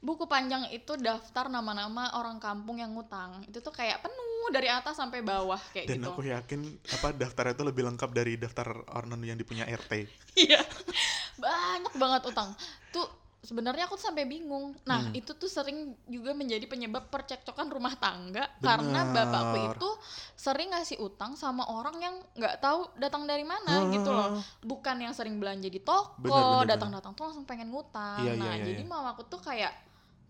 Buku 0.04 0.28
panjang 0.28 0.68
itu 0.68 1.00
daftar 1.00 1.48
nama-nama 1.48 2.12
orang 2.20 2.36
kampung 2.36 2.76
yang 2.76 2.92
ngutang. 2.92 3.40
Itu 3.48 3.64
tuh 3.64 3.72
kayak 3.72 4.04
penuh 4.04 4.52
dari 4.52 4.68
atas 4.68 5.00
sampai 5.00 5.24
bawah 5.24 5.56
kayak 5.72 5.88
dan 5.88 6.04
gitu. 6.04 6.12
aku 6.12 6.20
yakin 6.28 6.60
apa 6.92 7.08
daftarnya 7.16 7.56
itu 7.56 7.64
lebih 7.64 7.82
lengkap 7.88 8.10
dari 8.12 8.36
daftar 8.36 8.68
orang 8.92 9.16
yang 9.24 9.40
dipunya 9.40 9.64
RT 9.64 9.92
Iya. 10.36 10.60
Banyak 11.40 11.94
banget 11.96 12.22
utang. 12.28 12.52
Tuh 12.92 13.08
sebenarnya 13.44 13.84
aku 13.84 13.94
tuh 13.94 14.08
sampai 14.08 14.24
bingung. 14.24 14.72
Nah, 14.82 15.04
Hmm. 15.04 15.12
itu 15.12 15.32
tuh 15.32 15.46
sering 15.46 15.92
juga 16.04 16.32
menjadi 16.32 16.64
penyebab 16.64 17.06
percekcokan 17.06 17.68
rumah 17.68 17.94
tangga 17.94 18.48
karena 18.58 19.04
bapakku 19.06 19.58
itu 19.70 19.88
sering 20.34 20.72
ngasih 20.72 20.98
utang 20.98 21.36
sama 21.36 21.62
orang 21.68 21.96
yang 22.00 22.14
nggak 22.34 22.58
tahu 22.58 22.88
datang 22.96 23.24
dari 23.24 23.44
mana 23.44 23.92
gitu 23.92 24.08
loh. 24.08 24.34
Ah, 24.34 24.42
Bukan 24.60 24.96
yang 24.98 25.12
sering 25.12 25.36
belanja 25.36 25.68
di 25.68 25.78
toko, 25.78 26.24
datang-datang 26.64 27.12
tuh 27.12 27.24
langsung 27.24 27.44
pengen 27.44 27.68
ngutang. 27.68 28.24
Iya, 28.24 28.32
nah, 28.34 28.50
iya, 28.50 28.64
iya, 28.64 28.66
jadi 28.66 28.82
iya. 28.82 28.88
mamaku 28.88 29.22
tuh 29.28 29.38
kayak 29.38 29.72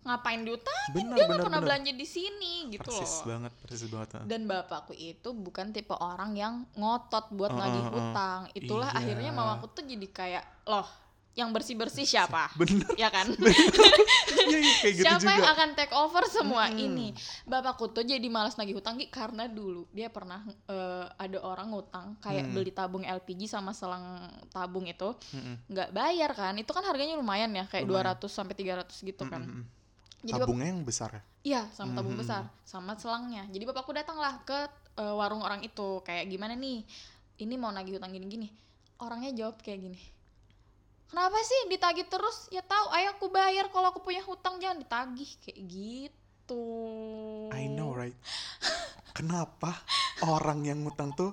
ngapain 0.04 0.44
diutang? 0.44 0.82
benar 0.92 1.16
Dia 1.16 1.24
nggak 1.24 1.40
pernah 1.40 1.62
benar 1.64 1.80
belanja 1.80 1.92
di 1.96 2.04
sini 2.04 2.68
gitu 2.68 2.84
persis 2.84 3.24
loh. 3.24 3.24
banget 3.32 3.52
persis 3.56 3.88
banget 3.88 4.08
ah. 4.20 4.24
Dan 4.28 4.44
bapakku 4.44 4.92
itu 4.92 5.32
bukan 5.32 5.72
tipe 5.72 5.96
orang 5.96 6.36
yang 6.36 6.54
ngotot 6.74 7.32
buat 7.32 7.48
Uh, 7.48 7.56
nagih 7.56 7.84
hutang. 7.88 8.40
Itulah 8.52 8.92
Iya. 8.92 9.00
akhirnya 9.00 9.30
mamaku 9.32 9.64
tuh 9.72 9.80
jadi 9.82 10.04
kayak, 10.06 10.44
loh, 10.66 10.84
yang 11.34 11.50
bersih-bersih 11.50 12.06
siapa? 12.06 12.46
bener 12.60 12.86
ya 12.94 13.10
kan? 13.10 13.26
Iya, 14.44 14.60
kayak 14.76 14.94
gitu 14.94 15.04
siapa 15.08 15.24
yang 15.24 15.40
juga 15.40 15.52
akan 15.56 15.68
take 15.72 15.94
over 15.94 16.24
semua 16.28 16.68
Mm-mm. 16.68 16.84
ini? 16.84 17.06
Bapakku 17.44 17.88
tuh 17.88 18.04
jadi 18.04 18.24
malas 18.28 18.54
nagih 18.54 18.76
hutang 18.76 19.00
Gi, 19.00 19.08
karena 19.08 19.48
dulu 19.48 19.88
dia 19.88 20.08
pernah 20.08 20.44
eh, 20.68 21.06
ada 21.10 21.38
orang 21.40 21.72
ngutang 21.72 22.20
kayak 22.20 22.44
Hmm. 22.44 22.52
beli 22.52 22.68
tabung 22.68 23.02
LPG 23.02 23.48
sama 23.48 23.72
selang 23.72 24.04
tabung 24.50 24.84
itu 24.84 25.16
nggak 25.66 25.90
bayar 25.90 26.30
kan? 26.32 26.54
Itu 26.54 26.70
kan 26.70 26.84
harganya 26.84 27.16
lumayan 27.16 27.50
ya, 27.50 27.64
kayak 27.64 27.88
Lumayan. 27.88 28.20
200 28.20 28.28
sampai 28.28 28.54
300 28.54 29.00
gitu 29.00 29.24
kan. 29.24 29.42
Mm-mm. 29.42 29.64
Jadi 30.24 30.40
tabungnya 30.40 30.68
yang 30.68 30.82
besar 30.82 31.10
ya 31.10 31.22
Iya, 31.44 31.62
sama 31.72 31.92
tabung 31.92 32.16
Mhm. 32.16 32.20
besar, 32.20 32.42
sama 32.64 32.92
selangnya. 32.96 33.44
Jadi 33.48 33.64
bapakku 33.64 33.92
datanglah 33.92 34.40
ke 34.44 34.56
eh, 34.94 35.14
warung 35.14 35.40
orang 35.40 35.60
itu, 35.60 36.00
kayak 36.00 36.28
gimana 36.28 36.54
nih? 36.54 36.84
Ini 37.36 37.54
mau 37.56 37.68
nagih 37.68 37.98
hutang 37.98 38.12
gini-gini. 38.12 38.46
Orangnya 38.96 39.34
jawab 39.34 39.58
kayak 39.58 39.80
gini. 39.82 40.00
Kenapa 41.10 41.38
sih 41.46 41.60
ditagih 41.70 42.06
terus? 42.10 42.48
Ya 42.50 42.62
tahu, 42.64 42.90
ayo 42.94 43.14
aku 43.14 43.26
bayar. 43.30 43.70
Kalau 43.70 43.92
aku 43.94 44.00
punya 44.02 44.22
hutang 44.24 44.58
jangan 44.58 44.82
ditagih. 44.82 45.30
Kayak 45.44 45.60
gitu. 45.68 46.66
I 47.54 47.70
know 47.70 47.94
right? 47.94 48.16
Kenapa 49.16 49.78
orang 50.26 50.66
yang 50.66 50.82
ngutang 50.82 51.14
tuh 51.14 51.32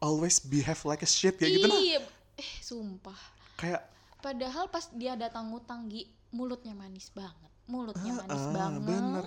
always 0.00 0.40
behave 0.40 0.80
like 0.88 1.04
a 1.04 1.08
shit? 1.08 1.36
Kayak 1.36 1.60
gitu 1.60 1.68
nah. 1.68 1.78
Iya. 1.78 2.00
Eh 2.38 2.52
sumpah. 2.64 3.18
Kayak 3.58 3.84
padahal 4.18 4.66
pas 4.72 4.88
dia 4.96 5.14
datang 5.14 5.52
ngutang 5.52 5.86
Gi 5.92 6.08
mulutnya 6.32 6.72
manis 6.72 7.12
banget. 7.12 7.52
Mulutnya 7.68 8.24
manis 8.24 8.44
ah, 8.48 8.52
banget. 8.54 8.80
bener. 8.88 9.24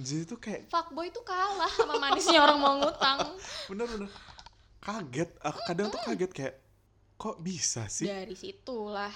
Jadi 0.00 0.22
tuh 0.24 0.38
kayak 0.38 0.70
fuckboy 0.70 1.10
tuh 1.10 1.26
kalah 1.26 1.68
sama 1.74 1.98
manisnya 1.98 2.38
orang 2.40 2.58
mau 2.62 2.74
ngutang. 2.78 3.18
Bener-bener 3.66 4.10
kaget. 4.80 5.30
Aku 5.44 5.58
kadang 5.68 5.86
tuh 5.92 6.00
kaget 6.06 6.30
kayak 6.32 6.54
kok 7.20 7.36
bisa 7.38 7.84
sih 7.86 8.08
dari 8.08 8.32
situlah 8.32 9.12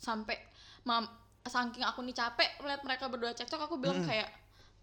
sampai 0.00 0.40
mam 0.82 1.04
saking 1.44 1.84
aku 1.84 2.00
nih 2.00 2.16
capek 2.16 2.48
melihat 2.58 2.80
mereka 2.80 3.04
berdua 3.06 3.36
cekcok 3.36 3.60
aku 3.60 3.76
bilang 3.76 4.00
Mm-mm. 4.00 4.08
kayak 4.08 4.28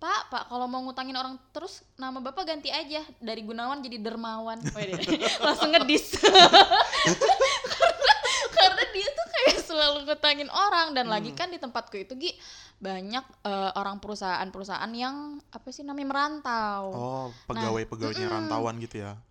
Pak, 0.01 0.33
Pak, 0.33 0.43
kalau 0.49 0.65
mau 0.65 0.81
ngutangin 0.81 1.13
orang 1.13 1.37
terus 1.53 1.85
nama 1.93 2.17
Bapak 2.17 2.41
ganti 2.41 2.73
aja 2.73 3.05
dari 3.21 3.45
Gunawan 3.45 3.85
jadi 3.85 4.01
Dermawan. 4.01 4.57
Wede, 4.73 4.97
langsung 5.45 5.69
ngedis. 5.69 6.17
karena, 6.17 8.13
karena 8.57 8.83
dia 8.97 9.07
tuh 9.13 9.27
kayak 9.29 9.57
selalu 9.61 10.09
ngutangin 10.09 10.49
orang 10.49 10.97
dan 10.97 11.05
lagi 11.05 11.29
Hmm. 11.29 11.37
kan 11.37 11.53
di 11.53 11.61
tempatku 11.61 12.01
itu 12.01 12.17
Gi 12.17 12.33
banyak 12.81 13.45
eh, 13.45 13.71
orang 13.77 14.01
perusahaan-perusahaan 14.01 14.89
yang 14.89 15.37
apa 15.53 15.69
sih 15.69 15.85
namanya 15.85 16.09
merantau. 16.09 16.81
oh 16.89 17.25
pegawai-pegawainya 17.45 18.25
mm-mm. 18.25 18.37
rantauan 18.41 18.81
gitu 18.81 19.05
ya 19.05 19.21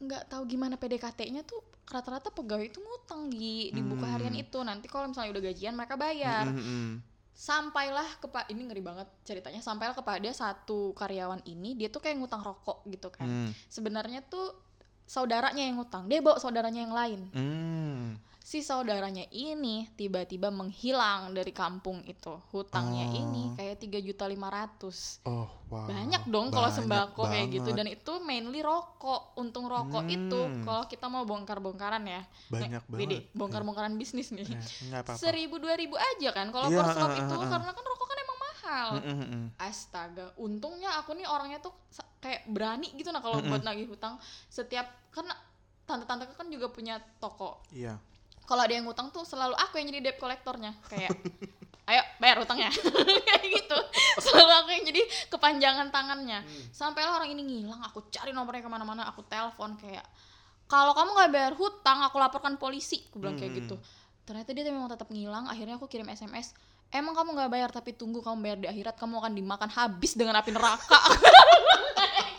nggak 0.00 0.22
tahu 0.26 0.42
gimana 0.44 0.74
PDKT-nya 0.74 1.44
tuh 1.44 1.60
rata-rata 1.84 2.30
pegawai 2.30 2.64
itu 2.64 2.78
ngutang 2.78 3.28
di 3.28 3.68
di 3.68 3.80
buku 3.80 4.00
Hmm. 4.00 4.12
harian 4.14 4.32
itu 4.32 4.58
nanti 4.60 4.86
kalau 4.86 5.06
misalnya 5.06 5.30
udah 5.30 5.44
gajian 5.44 5.74
mereka 5.74 5.94
bayar 5.94 6.46
Mm, 6.46 6.54
mm, 6.54 6.64
mm. 6.64 6.92
sampailah 7.32 8.08
kepa 8.18 8.46
ini 8.48 8.62
ngeri 8.64 8.80
banget 8.80 9.08
ceritanya 9.22 9.58
sampailah 9.58 9.92
kepada 9.92 10.28
satu 10.30 10.92
karyawan 10.92 11.42
ini 11.44 11.74
dia 11.74 11.88
tuh 11.88 11.98
kayak 11.98 12.16
ngutang 12.16 12.40
rokok 12.40 12.86
gitu 12.86 13.08
kan 13.08 13.26
Mm, 13.26 13.50
sebenarnya 13.66 14.20
tuh 14.22 14.54
saudaranya 15.04 15.66
yang 15.66 15.76
ngutang 15.76 16.06
dia 16.06 16.20
bawa 16.20 16.38
saudaranya 16.38 16.80
yang 16.80 16.94
lain 16.94 17.20
mm. 17.32 18.29
Si 18.40 18.64
saudaranya 18.64 19.28
ini 19.30 19.86
tiba-tiba 19.94 20.48
menghilang 20.48 21.30
dari 21.36 21.52
kampung 21.52 22.00
itu 22.08 22.40
hutangnya 22.50 23.06
Oh. 23.12 23.20
ini 23.20 23.42
kayak 23.54 23.76
tiga 23.78 24.00
juta 24.00 24.24
lima 24.26 24.48
ratus. 24.48 25.20
Oh 25.28 25.46
banyak 25.70 26.26
dong 26.26 26.50
kalau 26.50 26.66
sembako 26.66 27.30
kayak 27.30 27.46
gitu. 27.52 27.70
banget. 27.70 27.78
dan 27.78 27.86
itu 27.94 28.12
mainly 28.26 28.58
rokok 28.64 29.38
untung 29.38 29.70
rokok 29.70 30.02
Hmm. 30.02 30.16
itu. 30.16 30.40
Kalau 30.66 30.82
kita 30.90 31.06
mau 31.06 31.22
bongkar-bongkaran 31.28 32.02
ya. 32.02 32.26
Banyak 32.50 32.82
Wede, 32.90 33.22
banget. 33.22 33.38
bongkar-bongkaran 33.38 33.94
bisnis 33.94 34.34
nih. 34.34 34.42
Ya, 34.90 35.04
apa-apa. 35.04 35.20
Seribu 35.20 35.62
dua 35.62 35.78
ribu 35.78 35.94
aja 35.94 36.34
kan 36.34 36.50
kalau 36.50 36.66
per 36.66 36.86
slop 36.90 37.12
uh, 37.14 37.20
itu 37.22 37.34
uh, 37.36 37.44
uh. 37.44 37.50
karena 37.54 37.70
kan 37.70 37.84
rokok 37.86 38.06
kan 38.08 38.18
emang 38.18 38.38
mahal. 38.40 38.88
Mm, 38.98 39.04
mm, 39.06 39.26
mm. 39.30 39.44
astaga 39.62 40.26
untungnya 40.40 40.90
aku 40.98 41.14
nih 41.14 41.28
orangnya 41.28 41.62
tuh 41.62 41.76
kayak 42.18 42.48
berani 42.50 42.90
gitu 42.98 43.14
nah 43.14 43.22
kalau 43.22 43.38
buat 43.44 43.62
nagih 43.62 43.86
hutang. 43.86 44.18
Setiap 44.50 44.90
karena 45.14 45.36
tante-tante 45.90 46.24
kan 46.38 46.46
juga 46.46 46.70
punya 46.70 47.02
toko 47.18 47.58
iya 47.74 47.98
kalau 48.50 48.66
ada 48.66 48.74
yang 48.74 48.82
ngutang 48.82 49.14
tuh 49.14 49.22
selalu 49.22 49.54
aku 49.54 49.78
yang 49.78 49.94
jadi 49.94 50.10
debt 50.10 50.18
kolektornya 50.18 50.74
kayak 50.90 51.14
ayo 51.86 52.02
bayar 52.18 52.42
hutangnya 52.42 52.70
kayak 53.30 53.46
gitu. 53.46 53.78
Selalu 54.18 54.52
aku 54.58 54.68
yang 54.74 54.84
jadi 54.90 55.02
kepanjangan 55.30 55.94
tangannya. 55.94 56.42
Sampailah 56.74 57.22
orang 57.22 57.30
ini 57.30 57.46
ngilang 57.46 57.78
aku 57.86 58.10
cari 58.10 58.34
nomornya 58.34 58.66
ke 58.66 58.70
mana-mana 58.70 59.06
aku 59.06 59.22
telepon 59.30 59.78
kayak 59.78 60.02
kalau 60.66 60.90
kamu 60.98 61.14
nggak 61.14 61.30
bayar 61.30 61.54
hutang 61.54 62.02
aku 62.02 62.18
laporkan 62.18 62.58
polisi. 62.58 63.06
Aku 63.10 63.22
bilang 63.22 63.38
kayak 63.38 63.54
Hmm. 63.54 63.60
gitu 63.62 63.76
ternyata 64.26 64.50
dia 64.50 64.66
memang 64.66 64.90
tetap 64.90 65.06
ngilang. 65.14 65.46
Akhirnya 65.46 65.78
aku 65.78 65.86
kirim 65.86 66.10
sms 66.10 66.54
emang 66.90 67.14
kamu 67.14 67.38
nggak 67.38 67.50
bayar 67.50 67.70
tapi 67.70 67.94
tunggu 67.94 68.18
kamu 68.18 68.38
bayar 68.42 68.58
di 68.58 68.66
akhirat 68.66 68.98
kamu 68.98 69.22
akan 69.22 69.32
dimakan 69.34 69.70
habis 69.70 70.18
dengan 70.18 70.34
api 70.42 70.50
neraka 70.50 70.98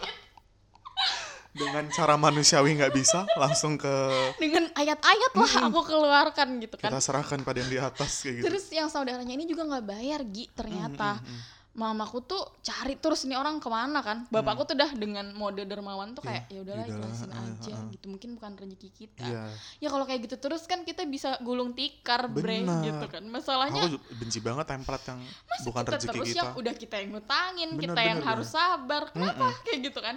dengan 1.51 1.83
cara 1.91 2.15
manusiawi 2.15 2.79
nggak 2.79 2.95
bisa 2.95 3.27
langsung 3.35 3.75
ke 3.75 3.91
dengan 4.39 4.71
ayat-ayat 4.71 5.31
lah 5.35 5.51
aku 5.67 5.81
keluarkan 5.83 6.63
gitu 6.63 6.79
kan. 6.79 6.95
Kita 6.95 7.03
serahkan 7.03 7.43
pada 7.43 7.59
yang 7.59 7.71
di 7.71 7.79
atas 7.79 8.23
kayak 8.23 8.35
gitu. 8.39 8.45
Terus 8.47 8.65
yang 8.71 8.87
saudaranya 8.87 9.35
ini 9.35 9.43
juga 9.43 9.67
nggak 9.67 9.85
bayar 9.85 10.23
Gi 10.31 10.47
ternyata. 10.55 11.19
Mm, 11.19 11.27
mm, 11.27 11.35
mm. 11.35 11.60
Mamaku 11.71 12.19
tuh 12.27 12.43
cari 12.59 12.99
terus 12.99 13.23
nih 13.23 13.39
orang 13.39 13.63
ke 13.63 13.69
mana 13.71 14.03
kan. 14.03 14.27
Bapakku 14.27 14.67
tuh 14.67 14.75
dah 14.75 14.91
dengan 14.91 15.31
mode 15.31 15.63
dermawan 15.63 16.11
tuh 16.11 16.19
kayak 16.19 16.51
Iya, 16.51 16.59
ya 16.59 16.59
udahlah 16.67 16.85
ikhlasin 16.91 17.31
aja 17.31 17.73
gitu. 17.95 18.05
Mungkin 18.11 18.29
bukan 18.35 18.51
rezeki 18.59 18.89
kita. 18.91 19.23
Iya. 19.23 19.43
Ya 19.79 19.87
kalau 19.87 20.03
kayak 20.03 20.27
gitu 20.27 20.35
terus 20.35 20.67
kan 20.67 20.83
kita 20.83 21.07
bisa 21.07 21.39
gulung 21.39 21.71
tikar 21.71 22.27
bre 22.27 22.67
gitu 22.67 23.05
kan. 23.07 23.23
Masalahnya 23.23 23.87
aku 23.87 23.99
benci 24.19 24.43
banget 24.43 24.65
template 24.67 25.05
yang 25.07 25.19
masa 25.23 25.63
bukan 25.63 25.83
kita 25.87 25.95
rezeki 25.95 26.11
terus 26.11 26.27
kita. 26.27 26.39
yang 26.43 26.49
udah 26.59 26.73
kita 26.75 26.95
yang 26.99 27.09
ngutangin 27.15 27.69
kita 27.79 28.01
yang 28.03 28.19
harus 28.19 28.47
sabar. 28.51 29.03
Kenapa? 29.15 29.47
Kayak 29.63 29.79
gitu 29.87 29.99
kan. 30.03 30.15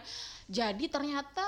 Jadi 0.50 0.84
ternyata 0.90 1.44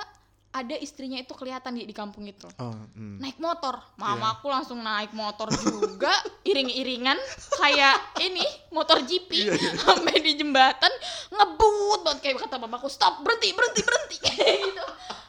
ada 0.56 0.72
istrinya 0.80 1.20
itu 1.20 1.36
kelihatan 1.36 1.76
di, 1.76 1.84
di 1.84 1.92
kampung 1.92 2.24
itu. 2.24 2.48
Oh, 2.56 2.72
mm. 2.72 3.20
naik 3.20 3.36
motor. 3.36 3.76
Iya. 3.76 4.00
mamaku 4.00 4.46
langsung 4.48 4.80
naik 4.80 5.12
motor 5.12 5.52
juga 5.52 6.12
iring-iringan 6.48 7.20
kayak 7.60 7.96
ini 8.24 8.40
motor 8.72 9.04
GP 9.04 9.28
Iya, 9.36 9.52
iya. 9.52 9.70
sampai 9.84 10.16
di 10.24 10.32
jembatan 10.40 10.92
ngebut 11.28 12.00
banget 12.08 12.20
kayak 12.24 12.36
kata 12.48 12.56
mamaku 12.56 12.88
stop 12.88 13.20
berhenti 13.20 13.52
berhenti 13.52 13.80
berhenti. 13.84 14.16
Kayak 14.26 14.56
gitu. 14.62 14.84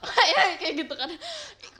Kayak 0.08 0.48
kayak 0.62 0.74
gitu 0.86 0.94
kan. 0.96 1.10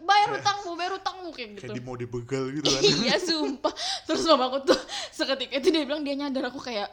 Bayar 0.04 0.30
utangmu 0.36 0.72
bayar 0.76 0.94
utangmu 1.00 1.30
kayak 1.32 1.50
gitu. 1.56 1.62
kayak 1.70 1.78
di 1.80 1.84
mode 1.84 2.06
begal 2.10 2.44
gitu 2.52 2.68
kan. 2.68 2.82
Iya 2.84 3.16
sumpah. 3.22 3.74
Terus 4.04 4.22
mamaku 4.28 4.58
tuh 4.68 4.80
seketika 5.16 5.54
itu 5.64 5.68
dia 5.72 5.84
bilang 5.88 6.04
dia 6.04 6.16
nyadar 6.18 6.52
aku 6.52 6.60
kayak 6.60 6.92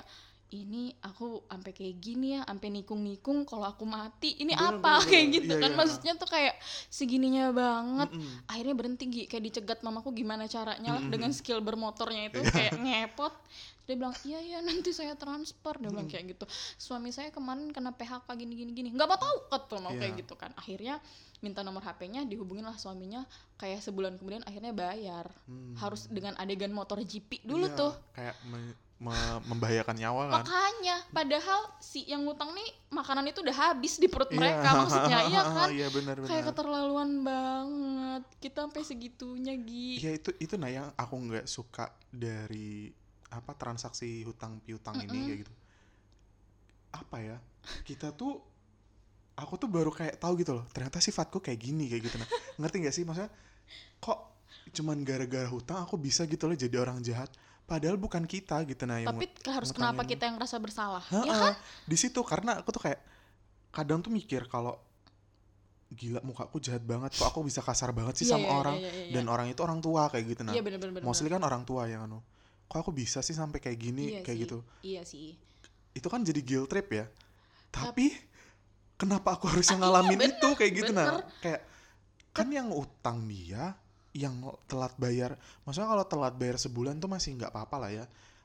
ini 0.51 0.93
aku 1.01 1.43
sampai 1.45 1.73
kayak 1.73 1.97
gini 1.99 2.37
ya 2.37 2.45
sampai 2.45 2.69
nikung-nikung 2.71 3.43
kalau 3.43 3.65
aku 3.65 3.83
mati 3.83 4.37
ini 4.37 4.53
Bener, 4.53 4.77
apa 4.77 4.93
bener, 4.99 5.09
kayak 5.09 5.25
bener. 5.25 5.35
gitu 5.35 5.47
Iya, 5.51 5.61
kan 5.61 5.71
iya. 5.71 5.79
maksudnya 5.79 6.13
tuh 6.15 6.29
kayak 6.29 6.55
segininya 6.87 7.45
banget 7.51 8.09
Mm-mm. 8.13 8.47
akhirnya 8.47 8.75
berhenti 8.75 9.05
kayak 9.25 9.45
dicegat 9.45 9.81
mamaku 9.81 10.13
gimana 10.13 10.45
caranya 10.45 10.91
lah 10.93 11.03
Mm-mm. 11.03 11.11
dengan 11.11 11.31
skill 11.31 11.59
bermotornya 11.59 12.29
itu 12.29 12.39
Iya. 12.39 12.51
kayak 12.51 12.73
ngepot 12.77 13.35
dia 13.85 13.95
bilang 13.95 14.17
iya 14.23 14.39
iya 14.41 14.59
nanti 14.61 14.91
saya 14.91 15.13
transfer 15.13 15.77
dia 15.77 15.89
bilang 15.89 16.07
kayak 16.07 16.25
gitu 16.31 16.45
suami 16.75 17.11
saya 17.11 17.29
kemarin 17.29 17.69
kena 17.69 17.93
PHK 17.93 18.25
gini 18.35 18.55
gini 18.55 18.71
gini 18.73 18.89
nggak 18.91 19.05
mau 19.07 19.19
tahu 19.19 19.37
kata 19.49 19.77
mau 19.79 19.93
kayak 19.93 20.13
Iya. 20.13 20.21
gitu 20.25 20.35
kan 20.35 20.53
akhirnya 20.55 20.97
minta 21.39 21.61
nomor 21.61 21.83
HP-nya 21.83 22.25
dihubungin 22.25 22.65
lah 22.65 22.73
suaminya 22.75 23.21
kayak 23.55 23.81
sebulan 23.81 24.17
kemudian 24.17 24.41
akhirnya 24.43 24.73
bayar 24.73 25.29
Hmm. 25.45 25.77
harus 25.77 26.09
dengan 26.09 26.33
adegan 26.35 26.73
motor 26.73 26.97
GP 26.99 27.45
dulu 27.45 27.67
Iya, 27.67 27.77
tuh 27.77 27.93
kayak 28.15 28.35
me- 29.05 29.13
me- 29.13 29.41
membahayakan 29.47 29.93
nyawa 29.95 30.23
kan? 30.27 30.35
Makanya 30.41 30.97
padahal 31.11 31.61
si 31.79 32.03
yang 32.05 32.25
ngutang 32.25 32.51
nih 32.51 32.65
makanan 32.89 33.25
itu 33.27 33.39
udah 33.39 33.53
habis 33.55 33.97
di 33.97 34.09
perut 34.09 34.29
Iya. 34.29 34.39
mereka 34.39 34.69
maksudnya 34.75 35.19
iya 35.27 35.43
kan? 35.55 35.69
Iya 35.69 35.89
benar 35.91 36.17
benar. 36.17 36.29
kayak 36.29 36.45
keterlaluan 36.49 37.11
banget 37.21 38.23
kita 38.41 38.59
sampai 38.65 38.83
segitunya 38.83 39.55
Gi. 39.57 40.01
Ya 40.01 40.11
itu 40.11 40.33
itu 40.39 40.55
nah 40.55 40.69
yang 40.69 40.89
aku 40.95 41.15
nggak 41.21 41.45
suka 41.45 41.87
dari 42.09 42.89
apa 43.29 43.53
transaksi 43.53 44.23
hutang 44.23 44.59
piutang 44.59 44.97
ini 44.97 45.11
Mm-mm. 45.11 45.27
kayak 45.27 45.39
gitu. 45.43 45.55
Apa 46.91 47.17
ya 47.19 47.37
kita 47.83 48.11
tuh 48.11 48.39
aku 49.35 49.55
tuh 49.57 49.67
baru 49.67 49.91
kayak 49.91 50.17
tahu 50.17 50.39
gitu 50.39 50.55
loh 50.55 50.65
ternyata 50.71 50.99
sifatku 50.99 51.39
kayak 51.39 51.59
gini 51.59 51.87
kayak 51.87 52.03
gitu. 52.05 52.17
Nah 52.17 52.29
ngerti 52.59 52.77
nggak 52.81 52.95
sih? 52.95 53.03
Maksudnya 53.03 53.31
kok 53.99 54.19
cuman 54.71 55.03
gara-gara 55.03 55.45
hutang 55.47 55.83
aku 55.83 55.97
bisa 55.97 56.25
gitu 56.25 56.47
loh 56.47 56.55
jadi 56.55 56.79
orang 56.79 56.99
jahat 57.01 57.29
padahal 57.65 57.97
bukan 57.97 58.25
kita 58.25 58.61
gitu 58.69 58.85
nah 58.85 59.01
yang 59.01 59.17
tapi 59.17 59.27
harus 59.49 59.73
kenapa 59.73 60.05
kita 60.05 60.29
yang 60.29 60.37
rasa 60.37 60.61
bersalah? 60.61 61.01
Ha-ha, 61.09 61.25
ya 61.25 61.33
kan? 61.33 61.55
di 61.85 61.97
situ 61.97 62.21
karena 62.21 62.61
aku 62.61 62.69
tuh 62.71 62.83
kayak 62.85 63.01
kadang 63.73 64.05
tuh 64.05 64.13
mikir 64.13 64.45
kalau 64.47 64.77
gila 65.89 66.21
mukaku 66.21 66.59
jahat 66.59 66.83
banget 66.83 67.15
kok 67.15 67.25
aku 67.25 67.41
bisa 67.41 67.63
kasar 67.63 67.95
banget 67.95 68.19
sih 68.19 68.27
Iya, 68.27 68.35
sama 68.35 68.43
iya, 68.43 68.51
iya, 68.51 68.59
orang 68.61 68.77
dan 69.15 69.25
orang 69.31 69.47
itu 69.49 69.61
orang 69.63 69.79
tua 69.79 70.11
kayak 70.11 70.25
gitu 70.27 70.43
nah 70.43 70.53
iya 70.53 70.63
bener 70.63 70.77
bener 70.83 70.93
bener 70.99 71.07
mostly 71.07 71.31
kan 71.31 71.41
orang 71.41 71.63
tua 71.63 71.87
yang 71.87 72.05
anu. 72.05 72.19
Kok 72.65 72.79
aku 72.81 72.91
bisa 72.91 73.21
sih 73.21 73.37
sampai 73.37 73.61
kayak 73.61 73.77
gini 73.79 74.05
Iya 74.09 74.21
kayak 74.25 74.35
sih. 74.35 74.43
gitu. 74.49 74.59
iya 74.83 75.03
sih. 75.05 75.29
Itu 75.93 76.09
kan 76.09 76.25
jadi 76.25 76.41
guilt 76.41 76.67
trip 76.67 76.89
ya. 76.91 77.07
Tapi 77.71 78.11
kenapa 78.97 79.37
aku 79.37 79.47
harus 79.53 79.69
yang 79.69 79.79
Ah, 79.79 79.87
iya, 79.87 79.93
ngalamin 79.93 80.19
bener, 80.19 80.33
itu 80.35 80.49
kayak 80.57 80.73
gitu 80.75 80.91
nah 80.91 81.07
bener. 81.21 81.25
kayak 81.45 81.61
kan 82.33 82.49
yang 82.51 82.69
utang 82.73 83.23
dia 83.29 83.77
yang 84.15 84.39
telat 84.71 84.95
bayar. 84.97 85.35
Maksudnya 85.67 85.91
kalau 85.91 86.05
telat 86.07 86.35
bayar 86.39 86.57
sebulan 86.57 87.03
tuh 87.03 87.11
masih 87.11 87.35
nggak 87.35 87.51
apa-apa 87.51 87.77
lah 87.83 87.91
ya. 87.91 88.05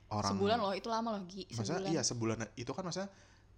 Orang 0.10 0.34
sebulan 0.34 0.58
loh 0.58 0.74
itu 0.74 0.90
lama 0.90 1.10
loh 1.14 1.24
Gi. 1.30 1.46
Maksudnya 1.54 1.86
sebulan. 1.86 1.94
iya 1.94 2.02
sebulan. 2.02 2.38
Itu 2.58 2.74
kan 2.74 2.82
maksudnya 2.82 3.10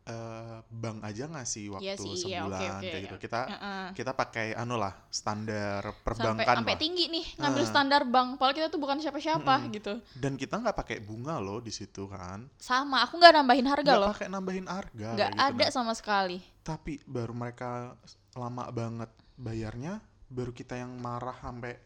eh, 0.02 0.60
bank 0.68 1.06
aja 1.06 1.30
ngasih 1.30 1.78
waktu 1.78 1.86
Iya 1.86 1.94
sih, 1.96 2.12
iya, 2.12 2.42
sebulan 2.44 2.58
oke, 2.60 2.68
oke, 2.68 2.90
kayak 2.90 3.04
gitu. 3.06 3.16
Oke. 3.16 3.24
kita 3.24 3.42
Heeh. 3.48 3.86
kita 3.94 4.12
pakai 4.12 4.48
anu 4.58 4.76
lah 4.76 4.94
standar 5.08 5.80
sampai 5.86 6.02
perbankan 6.04 6.56
sampai 6.58 6.76
lah. 6.76 6.82
tinggi 6.82 7.06
nih 7.08 7.26
ngambil 7.38 7.64
Ah. 7.64 7.70
standar 7.70 8.02
bank. 8.04 8.30
Padahal 8.36 8.56
kita 8.58 8.68
tuh 8.68 8.82
bukan 8.82 8.98
siapa-siapa 9.00 9.56
Mm-mm. 9.62 9.76
gitu. 9.78 9.94
Dan 10.18 10.34
kita 10.36 10.60
nggak 10.60 10.76
pakai 10.76 10.98
bunga 11.00 11.40
loh 11.40 11.64
di 11.64 11.72
situ 11.72 12.10
kan. 12.10 12.50
Sama 12.58 13.06
aku 13.06 13.16
nggak 13.16 13.34
nambahin 13.40 13.68
harga 13.70 13.88
nggak 13.88 14.02
loh. 14.02 14.12
pakai 14.12 14.28
nambahin 14.28 14.68
harga 14.68 15.08
nggak 15.16 15.32
gitu, 15.32 15.46
ada 15.48 15.66
nah. 15.66 15.72
sama 15.72 15.94
sekali. 15.96 16.38
Tapi 16.60 17.00
baru 17.08 17.32
mereka 17.32 17.96
lama 18.34 18.68
banget 18.74 19.12
bayarnya 19.38 20.02
baru 20.28 20.52
kita 20.52 20.76
yang 20.76 20.92
marah 20.98 21.38
sampai 21.40 21.78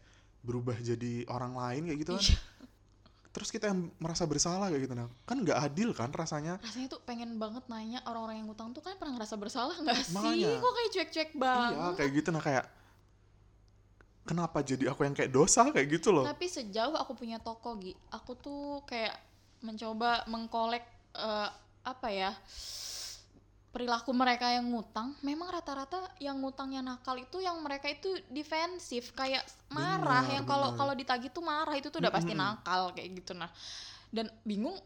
berubah 0.46 0.78
jadi 0.78 1.26
orang 1.26 1.58
lain 1.58 1.82
kayak 1.90 1.98
gitu 2.06 2.12
kan. 2.14 2.22
Iya. 2.22 2.38
terus 3.36 3.52
kita 3.52 3.68
yang 3.68 3.92
merasa 4.00 4.24
bersalah 4.24 4.72
kayak 4.72 4.88
gitu. 4.88 4.94
Nah 4.96 5.12
kan 5.28 5.36
nggak 5.44 5.58
adil 5.60 5.92
kan 5.92 6.08
rasanya. 6.08 6.56
Rasanya 6.64 6.88
tuh 6.88 7.04
pengen 7.04 7.36
banget 7.36 7.68
nanya 7.68 8.00
orang-orang 8.08 8.40
yang 8.40 8.48
ngutang 8.48 8.72
tuh 8.72 8.80
kan 8.80 8.96
pernah 8.96 9.20
ngerasa 9.20 9.36
bersalah 9.36 9.76
nggak 9.76 10.00
sih? 10.08 10.16
Makanya. 10.16 10.56
kok 10.56 10.72
kayak 10.72 10.90
cuek-cuek 10.94 11.30
banget? 11.36 11.76
Iya 11.76 11.86
kayak 12.00 12.10
gitu. 12.16 12.28
Nah 12.32 12.40
kayak 12.40 12.64
kenapa 14.24 14.58
jadi 14.64 14.88
aku 14.88 15.04
yang 15.04 15.12
kayak 15.12 15.28
dosa 15.36 15.68
kayak 15.68 16.00
gitu 16.00 16.16
loh? 16.16 16.24
Tapi 16.24 16.48
sejauh 16.48 16.96
aku 16.96 17.12
punya 17.12 17.36
toko 17.36 17.76
Gi 17.76 17.92
aku 18.08 18.32
tuh 18.40 18.80
kayak 18.88 19.12
mencoba 19.60 20.24
mengkolek 20.32 20.88
eh, 21.12 21.48
apa 21.84 22.08
ya 22.08 22.32
perilaku 23.76 24.08
mereka 24.16 24.48
yang 24.48 24.72
ngutang 24.72 25.12
memang 25.20 25.52
rata-rata 25.52 26.00
yang 26.16 26.40
ngutangnya 26.40 26.80
nakal 26.80 27.12
itu 27.20 27.44
yang 27.44 27.60
mereka 27.60 27.92
itu 27.92 28.08
defensif 28.32 29.12
kayak 29.12 29.44
marah 29.68 30.24
Benar, 30.24 30.36
yang 30.40 30.44
kalau 30.48 30.72
kalau 30.80 30.96
ditagih 30.96 31.28
tuh 31.28 31.44
marah 31.44 31.76
itu 31.76 31.92
tuh 31.92 32.00
udah 32.00 32.08
pasti 32.08 32.32
nakal 32.32 32.96
kayak 32.96 33.20
gitu. 33.20 33.36
Nah 33.36 33.52
dan 34.08 34.32
bingung 34.48 34.80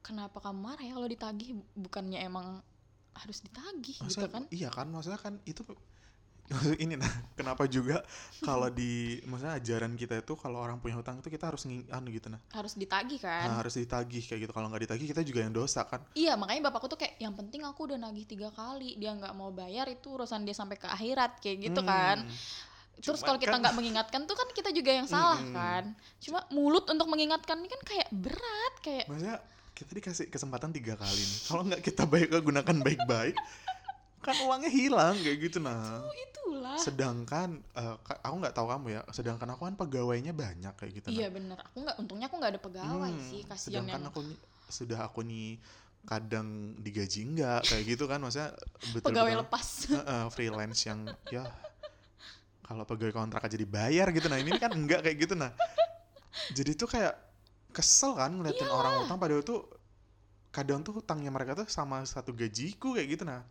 kenapa 0.00 0.40
kamu 0.40 0.56
marah 0.56 0.84
ya 0.88 0.96
kalau 0.96 1.04
ditagih? 1.04 1.60
Bukannya 1.76 2.24
emang 2.24 2.64
harus 3.12 3.44
ditagih 3.44 3.98
gitu 4.08 4.24
kan? 4.30 4.46
iya 4.48 4.70
kan 4.70 4.86
maksudnya 4.88 5.20
kan 5.20 5.36
itu 5.44 5.60
ini 6.80 6.96
nah 6.96 7.06
kenapa 7.32 7.64
juga 7.64 8.00
kalau 8.40 8.68
di 8.68 9.20
maksudnya 9.22 9.56
ajaran 9.56 9.92
kita 9.94 10.18
itu 10.18 10.32
kalau 10.32 10.58
orang 10.58 10.78
punya 10.78 10.96
hutang 10.96 11.20
itu 11.20 11.28
kita 11.28 11.46
harus 11.46 11.62
anu 11.66 12.08
gitu 12.08 12.28
nah, 12.28 12.40
harus 12.50 12.72
ditagih 12.72 13.18
kan 13.18 13.46
Nah, 13.46 13.60
harus 13.60 13.74
ditagih 13.74 14.22
kayak 14.22 14.40
gitu 14.42 14.52
kalau 14.52 14.66
nggak 14.66 14.88
ditagih 14.88 15.06
kita 15.06 15.22
juga 15.22 15.40
yang 15.40 15.52
dosa 15.52 15.84
kan 15.84 16.00
Iya 16.12 16.34
makanya 16.34 16.68
bapakku 16.68 16.88
tuh 16.88 16.96
kayak 16.96 17.18
yang 17.18 17.32
penting 17.32 17.62
aku 17.62 17.84
udah 17.84 17.98
nagih 17.98 18.24
tiga 18.24 18.48
kali 18.48 18.96
dia 18.96 19.12
nggak 19.12 19.32
mau 19.32 19.50
bayar 19.50 19.86
itu 19.86 20.08
urusan 20.08 20.42
dia 20.42 20.52
sampai 20.52 20.74
ke 20.74 20.86
akhirat 20.86 21.36
kayak 21.38 21.68
gitu 21.68 21.80
Hmm. 21.80 21.88
kan. 21.88 22.18
Terus 22.98 23.20
kalau 23.20 23.36
kita 23.36 23.52
kan- 23.52 23.62
nggak 23.62 23.76
mengingatkan 23.76 24.20
tuh 24.24 24.34
kan 24.34 24.48
kita 24.50 24.70
juga 24.70 24.90
yang 24.90 25.06
salah 25.06 25.38
Mm-mm. 25.38 25.54
kan. 25.54 25.84
Cuma 26.18 26.42
mulut 26.48 26.82
untuk 26.84 27.06
mengingatkan 27.06 27.54
ini 27.56 27.68
kan 27.68 27.82
kayak 27.84 28.08
berat 28.10 28.74
kayak 28.80 29.04
maksudnya 29.06 29.38
kita 29.70 29.90
dikasih 29.94 30.26
kesempatan 30.26 30.72
tiga 30.72 30.96
kali 30.96 31.22
nih 31.22 31.38
kalau 31.46 31.62
nggak 31.62 31.78
kita 31.80 32.02
baik 32.02 32.34
gunakan 32.34 32.76
baik-baik 32.82 33.38
kan 34.18 34.34
uangnya 34.34 34.68
hilang 34.68 35.14
kayak 35.16 35.38
gitu 35.40 35.58
nah 35.58 36.02
oh, 36.02 36.10
itulah. 36.10 36.74
sedangkan 36.76 37.62
ka- 38.02 38.20
aku 38.20 38.34
nggak 38.38 38.54
tahu 38.54 38.66
kamu 38.66 38.86
ya 38.90 39.00
sedangkan 39.08 39.48
aku 39.52 39.62
kan 39.64 39.74
pegawainya 39.74 40.32
banyak 40.32 40.74
kayak 40.74 40.92
gitu 40.96 41.06
Iya 41.10 41.26
nah. 41.26 41.32
bener. 41.32 41.58
Aku 41.62 41.76
nggak 41.80 41.96
untungnya 41.96 42.26
aku 42.26 42.36
nggak 42.36 42.52
ada 42.52 42.60
pegawai 42.60 43.12
Hmm, 43.14 43.24
sih 43.24 43.40
kasihan 43.42 43.84
sedangkan 43.86 44.00
yang 44.00 44.10
aku 44.10 44.20
sudah 44.68 44.98
aku 45.00 45.20
nih 45.22 45.56
kadang 46.04 46.46
digaji 46.78 47.20
enggak 47.24 47.60
kayak 47.64 47.84
gitu 47.86 48.04
kan 48.04 48.18
maksudnya 48.18 48.50
betul 48.90 49.12
pegawai 49.12 49.34
lepas. 49.38 49.66
freelance 50.34 50.82
yang 50.84 51.04
ya 51.28 51.44
kalau 52.62 52.84
pegawai 52.84 53.14
kontrak 53.14 53.42
aja 53.42 53.56
dibayar 53.56 54.06
gitu 54.08 54.26
nah 54.26 54.36
ini 54.36 54.52
kan 54.56 54.72
enggak 54.72 55.00
kayak 55.00 55.16
gitu 55.20 55.34
nah 55.34 55.52
jadi 56.52 56.72
tuh 56.74 56.88
kayak 56.88 57.14
kesel 57.70 58.12
kan 58.12 58.32
ngeliatin 58.32 58.68
orang 58.68 59.04
utang 59.04 59.16
padahal 59.16 59.40
tuh 59.40 59.64
kadang 60.48 60.80
tuh 60.80 60.96
hutangnya 60.96 61.28
mereka 61.28 61.52
tuh 61.54 61.68
sama 61.68 62.00
satu 62.02 62.32
gajiku 62.32 62.96
kayak 62.96 63.08
gitu 63.14 63.24
nah 63.24 63.44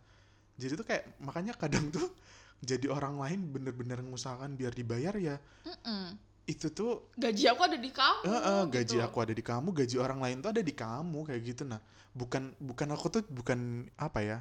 jadi 0.58 0.72
tuh 0.74 0.86
kayak 0.86 1.04
makanya 1.22 1.54
kadang 1.54 1.88
tuh 1.88 2.10
jadi 2.58 2.90
orang 2.90 3.14
lain 3.16 3.40
bener-bener 3.48 4.02
mengusahakan 4.02 4.58
biar 4.58 4.74
dibayar 4.74 5.14
ya 5.14 5.38
Mm-mm. 5.62 6.18
itu 6.44 6.74
tuh 6.74 7.06
Gaji 7.14 7.44
aku 7.46 7.62
ada 7.62 7.76
di 7.76 7.92
kamu. 7.92 8.20
Eh, 8.24 8.32
eh, 8.34 8.62
gaji 8.66 8.96
gitu. 8.98 9.04
aku 9.04 9.18
ada 9.20 9.34
di 9.36 9.44
kamu, 9.44 9.68
gaji 9.70 9.96
orang 10.00 10.18
lain 10.18 10.36
tuh 10.40 10.50
ada 10.50 10.62
di 10.64 10.72
kamu 10.72 11.18
kayak 11.28 11.40
gitu 11.44 11.62
nah. 11.62 11.76
Bukan 12.16 12.56
bukan 12.58 12.88
aku 12.88 13.06
tuh 13.12 13.22
bukan 13.28 13.84
apa 13.94 14.24
ya? 14.24 14.38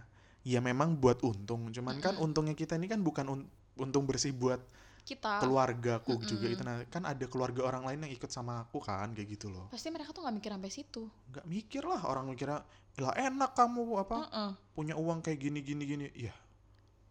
Ya 0.48 0.64
memang 0.64 0.96
buat 0.96 1.20
untung, 1.22 1.68
cuman 1.68 2.00
kan 2.00 2.16
Mm-mm. 2.16 2.26
untungnya 2.32 2.56
kita 2.56 2.80
ini 2.80 2.88
kan 2.88 3.04
bukan 3.04 3.28
un- 3.28 3.50
untung 3.76 4.08
bersih 4.08 4.32
buat 4.32 4.64
Kita. 5.04 5.44
keluargaku 5.44 6.16
juga 6.24 6.48
Mm-mm. 6.48 6.56
itu 6.56 6.64
nah. 6.64 6.80
Kan 6.88 7.04
ada 7.04 7.28
keluarga 7.28 7.68
orang 7.68 7.84
lain 7.84 8.08
yang 8.08 8.14
ikut 8.16 8.32
sama 8.32 8.64
aku 8.64 8.80
kan 8.80 9.12
kayak 9.12 9.36
gitu 9.36 9.52
loh. 9.52 9.68
Pasti 9.68 9.92
mereka 9.92 10.16
tuh 10.16 10.24
nggak 10.24 10.36
mikir 10.40 10.52
sampai 10.56 10.72
situ. 10.72 11.04
Nggak 11.28 11.46
mikir 11.46 11.84
lah 11.84 12.02
orang 12.08 12.32
mikirnya 12.32 12.64
lah 12.98 13.14
enak 13.14 13.54
kamu 13.54 13.82
apa 14.02 14.18
Heeh. 14.26 14.52
punya 14.74 14.96
uang 14.98 15.22
kayak 15.22 15.38
gini 15.38 15.60
gini 15.62 15.84
gini. 15.86 16.06
Iya. 16.18 16.34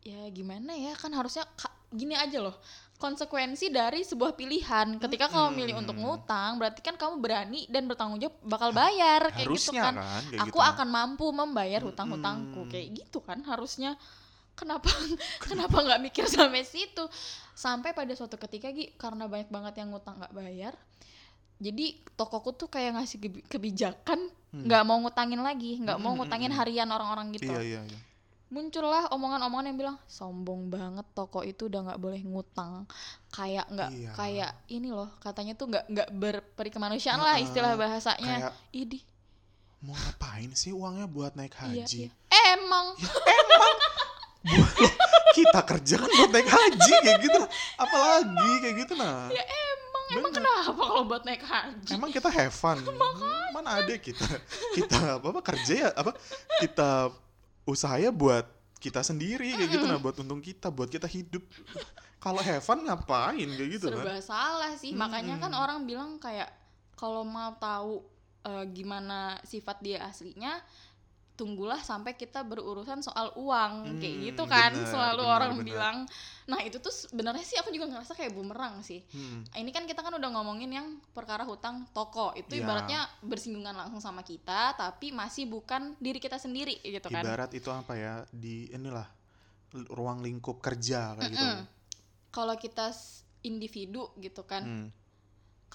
ya 0.07 0.23
gimana 0.31 0.75
ya 0.75 0.95
kan 0.95 1.11
harusnya 1.15 1.47
gini 1.91 2.15
aja 2.15 2.39
loh 2.43 2.55
konsekuensi 2.97 3.69
dari 3.69 4.03
sebuah 4.03 4.35
pilihan 4.35 4.99
ketika 4.99 5.29
kamu 5.29 5.49
milih 5.53 5.75
untuk 5.79 5.99
ngutang 5.99 6.57
berarti 6.57 6.81
kan 6.81 6.97
kamu 6.97 7.21
berani 7.21 7.69
dan 7.69 7.87
bertanggung 7.87 8.19
jawab 8.19 8.35
bakal 8.43 8.71
bayar 8.73 9.31
kayak 9.31 9.47
gitu 9.53 9.73
kan 9.77 9.95
kan, 9.99 10.23
kayak 10.31 10.43
aku 10.49 10.59
gitu. 10.59 10.65
nah. 10.65 10.73
akan 10.75 10.89
mampu 10.89 11.27
membayar 11.31 11.81
hutang-hutangku 11.85 12.67
Mm-mm. 12.67 12.73
kayak 12.73 12.87
gitu 13.03 13.19
kan 13.21 13.39
harusnya 13.45 13.95
kenapa 14.57 14.89
kenapa 15.45 15.77
nggak 15.77 16.01
mikir 16.09 16.25
sampai 16.27 16.65
situ 16.65 17.05
sampai 17.53 17.93
pada 17.93 18.11
suatu 18.17 18.41
ketika 18.41 18.73
Gi 18.73 18.97
karena 18.97 19.29
banyak 19.29 19.53
banget 19.53 19.85
yang 19.85 19.93
ngutang 19.93 20.17
nggak 20.17 20.33
bayar 20.33 20.75
jadi 21.59 21.87
tokoku 22.13 22.53
tuh 22.53 22.67
kayak 22.67 22.95
ngasih 22.95 23.19
kebi- 23.19 23.45
kebijakan 23.47 24.21
Hmm. 24.47 24.63
nggak 24.63 24.83
mau 24.83 24.97
ngutangin 24.97 25.39
lagi 25.39 25.77
nggak 25.77 25.99
mau 25.99 26.11
Mm-mm, 26.11 26.23
ngutangin 26.23 26.49
mm-mm. 26.49 26.61
harian 26.63 26.89
orang-orang 26.89 27.29
gitu 27.31 27.45
Iya 27.47 27.61
iya 27.61 27.81
iya. 27.83 27.99
muncullah 28.47 29.11
omongan-omongan 29.11 29.67
yang 29.67 29.77
bilang 29.77 29.97
sombong 30.07 30.71
banget 30.71 31.03
toko 31.13 31.43
itu 31.43 31.67
udah 31.67 31.83
nggak 31.83 31.99
boleh 31.99 32.23
ngutang 32.23 32.87
kayak 33.29 33.67
nggak 33.67 33.91
Iya. 33.91 34.11
kayak 34.13 34.51
ini 34.69 34.89
loh 34.89 35.11
katanya 35.19 35.53
tuh 35.53 35.67
nggak 35.67 35.85
nggak 35.89 36.09
berperi 36.11 36.71
kemanusiaan 36.71 37.19
lah 37.19 37.35
Heeh, 37.35 37.45
istilah 37.45 37.75
bahasanya 37.75 38.49
Kayak 38.49 38.55
idi 38.73 39.01
mau 39.79 39.93
ngapain 39.93 40.51
sih 40.53 40.71
uangnya 40.71 41.05
buat 41.05 41.35
naik 41.35 41.53
iya, 41.67 41.85
haji? 41.85 41.99
iya. 42.01 42.11
emang 42.55 42.87
buat 42.97 43.47
lo 43.51 43.69
kita 45.37 45.61
kerja 45.61 45.95
kan 45.99 46.09
buat 46.09 46.31
naik 46.31 46.49
haji 46.49 46.93
kayak 47.03 47.19
gitu 47.21 47.41
apalagi 47.77 48.53
kayak 48.63 48.77
gitu 48.79 48.93
nah 48.95 49.27
ya 49.29 49.43
emang 49.43 49.76
emang 50.15 50.31
Bener. 50.31 50.43
kenapa 50.43 50.83
kalau 50.87 51.03
buat 51.03 51.23
naik 51.27 51.43
haji? 51.43 51.93
Emang 51.99 52.11
kita 52.15 52.29
have 52.31 52.55
fun. 52.55 52.79
Mana 53.55 53.83
ada 53.83 53.95
kita 53.99 54.27
kita 54.77 55.19
apa, 55.19 55.27
apa 55.33 55.41
kerja 55.43 55.75
ya 55.75 55.91
apa 55.97 56.13
kita 56.63 57.11
usahanya 57.67 58.15
buat 58.15 58.47
kita 58.79 59.03
sendiri 59.03 59.57
kayak 59.57 59.71
gitu. 59.73 59.85
Nah 59.89 59.99
buat 59.99 60.15
untung 60.23 60.39
kita 60.39 60.71
buat 60.71 60.87
kita 60.87 61.11
hidup. 61.11 61.43
Kalau 62.25 62.43
have 62.43 62.63
fun 62.63 62.83
ngapain 62.83 63.47
kayak 63.47 63.71
gitu 63.79 63.87
kan? 63.91 64.03
serba 64.03 64.19
salah 64.23 64.73
sih. 64.79 64.95
Makanya 64.95 65.39
kan 65.39 65.53
orang 65.55 65.87
bilang 65.87 66.19
kayak 66.19 66.51
kalau 66.99 67.23
mau 67.23 67.55
tahu 67.59 68.03
eh, 68.47 68.65
gimana 68.73 69.39
sifat 69.47 69.79
dia 69.85 70.03
aslinya 70.07 70.59
tunggulah 71.37 71.79
sampai 71.79 72.17
kita 72.17 72.41
berurusan 72.41 73.05
soal 73.05 73.31
uang. 73.37 74.01
Kayak 74.01 74.15
Hmm, 74.17 74.25
gitu 74.27 74.43
kan 74.49 74.73
bener, 74.73 74.89
selalu 74.89 75.23
bener, 75.23 75.35
orang 75.37 75.53
bener. 75.53 75.67
bilang. 75.69 75.97
Nah 76.49 76.61
itu 76.61 76.81
tuh 76.81 76.89
sebenarnya 76.89 77.45
sih 77.45 77.55
aku 77.55 77.69
juga 77.69 77.87
ngerasa 77.87 78.17
kayak 78.17 78.33
bumerang 78.33 78.81
sih. 78.81 79.05
Hmm, 79.13 79.45
ini 79.55 79.71
kan 79.71 79.85
kita 79.85 80.01
kan 80.01 80.11
udah 80.11 80.31
ngomongin 80.33 80.73
yang 80.73 80.87
perkara 81.13 81.45
hutang 81.45 81.85
toko. 81.93 82.33
Itu 82.33 82.57
Ya. 82.57 82.65
ibaratnya 82.65 83.01
bersinggungan 83.21 83.77
langsung 83.77 84.01
sama 84.01 84.21
kita 84.21 84.73
tapi 84.73 85.13
masih 85.13 85.45
bukan 85.45 85.93
diri 85.97 86.17
kita 86.17 86.37
sendiri 86.37 86.81
gitu 86.81 87.07
kan. 87.07 87.21
Ibarat 87.21 87.53
itu 87.53 87.69
apa 87.69 87.93
ya? 87.95 88.25
Di 88.29 88.73
inilah 88.73 89.07
ruang 89.93 90.25
lingkup 90.25 90.59
kerja 90.59 91.13
kayak 91.15 91.31
gitu. 91.31 91.45
Mm-mm. 91.45 91.63
kalau 92.29 92.53
kita 92.55 92.93
individu 93.43 94.09
gitu 94.17 94.43
kan. 94.43 94.65
Hmm. 94.65 94.89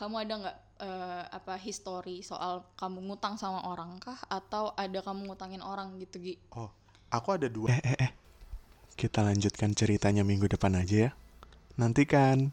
Kamu 0.01 0.15
ada 0.17 0.33
nggak 0.41 0.57
eh, 0.81 1.23
apa 1.29 1.61
histori 1.61 2.25
soal 2.25 2.65
kamu 2.73 3.05
ngutang 3.05 3.37
sama 3.37 3.69
orang 3.69 4.01
kah 4.01 4.17
atau 4.25 4.73
ada 4.73 4.97
kamu 5.05 5.29
ngutangin 5.29 5.61
orang 5.61 6.01
gitu 6.01 6.17
Gi 6.17 6.41
Oh, 6.57 6.73
aku 7.13 7.37
ada 7.37 7.45
dua. 7.45 7.69
Eh, 7.69 7.81
eh, 7.85 7.97
eh. 8.09 8.11
Kita 8.97 9.21
lanjutkan 9.21 9.77
ceritanya 9.77 10.25
minggu 10.25 10.49
depan 10.49 10.73
aja 10.73 11.05
ya. 11.05 11.11
Nantikan. 11.77 12.49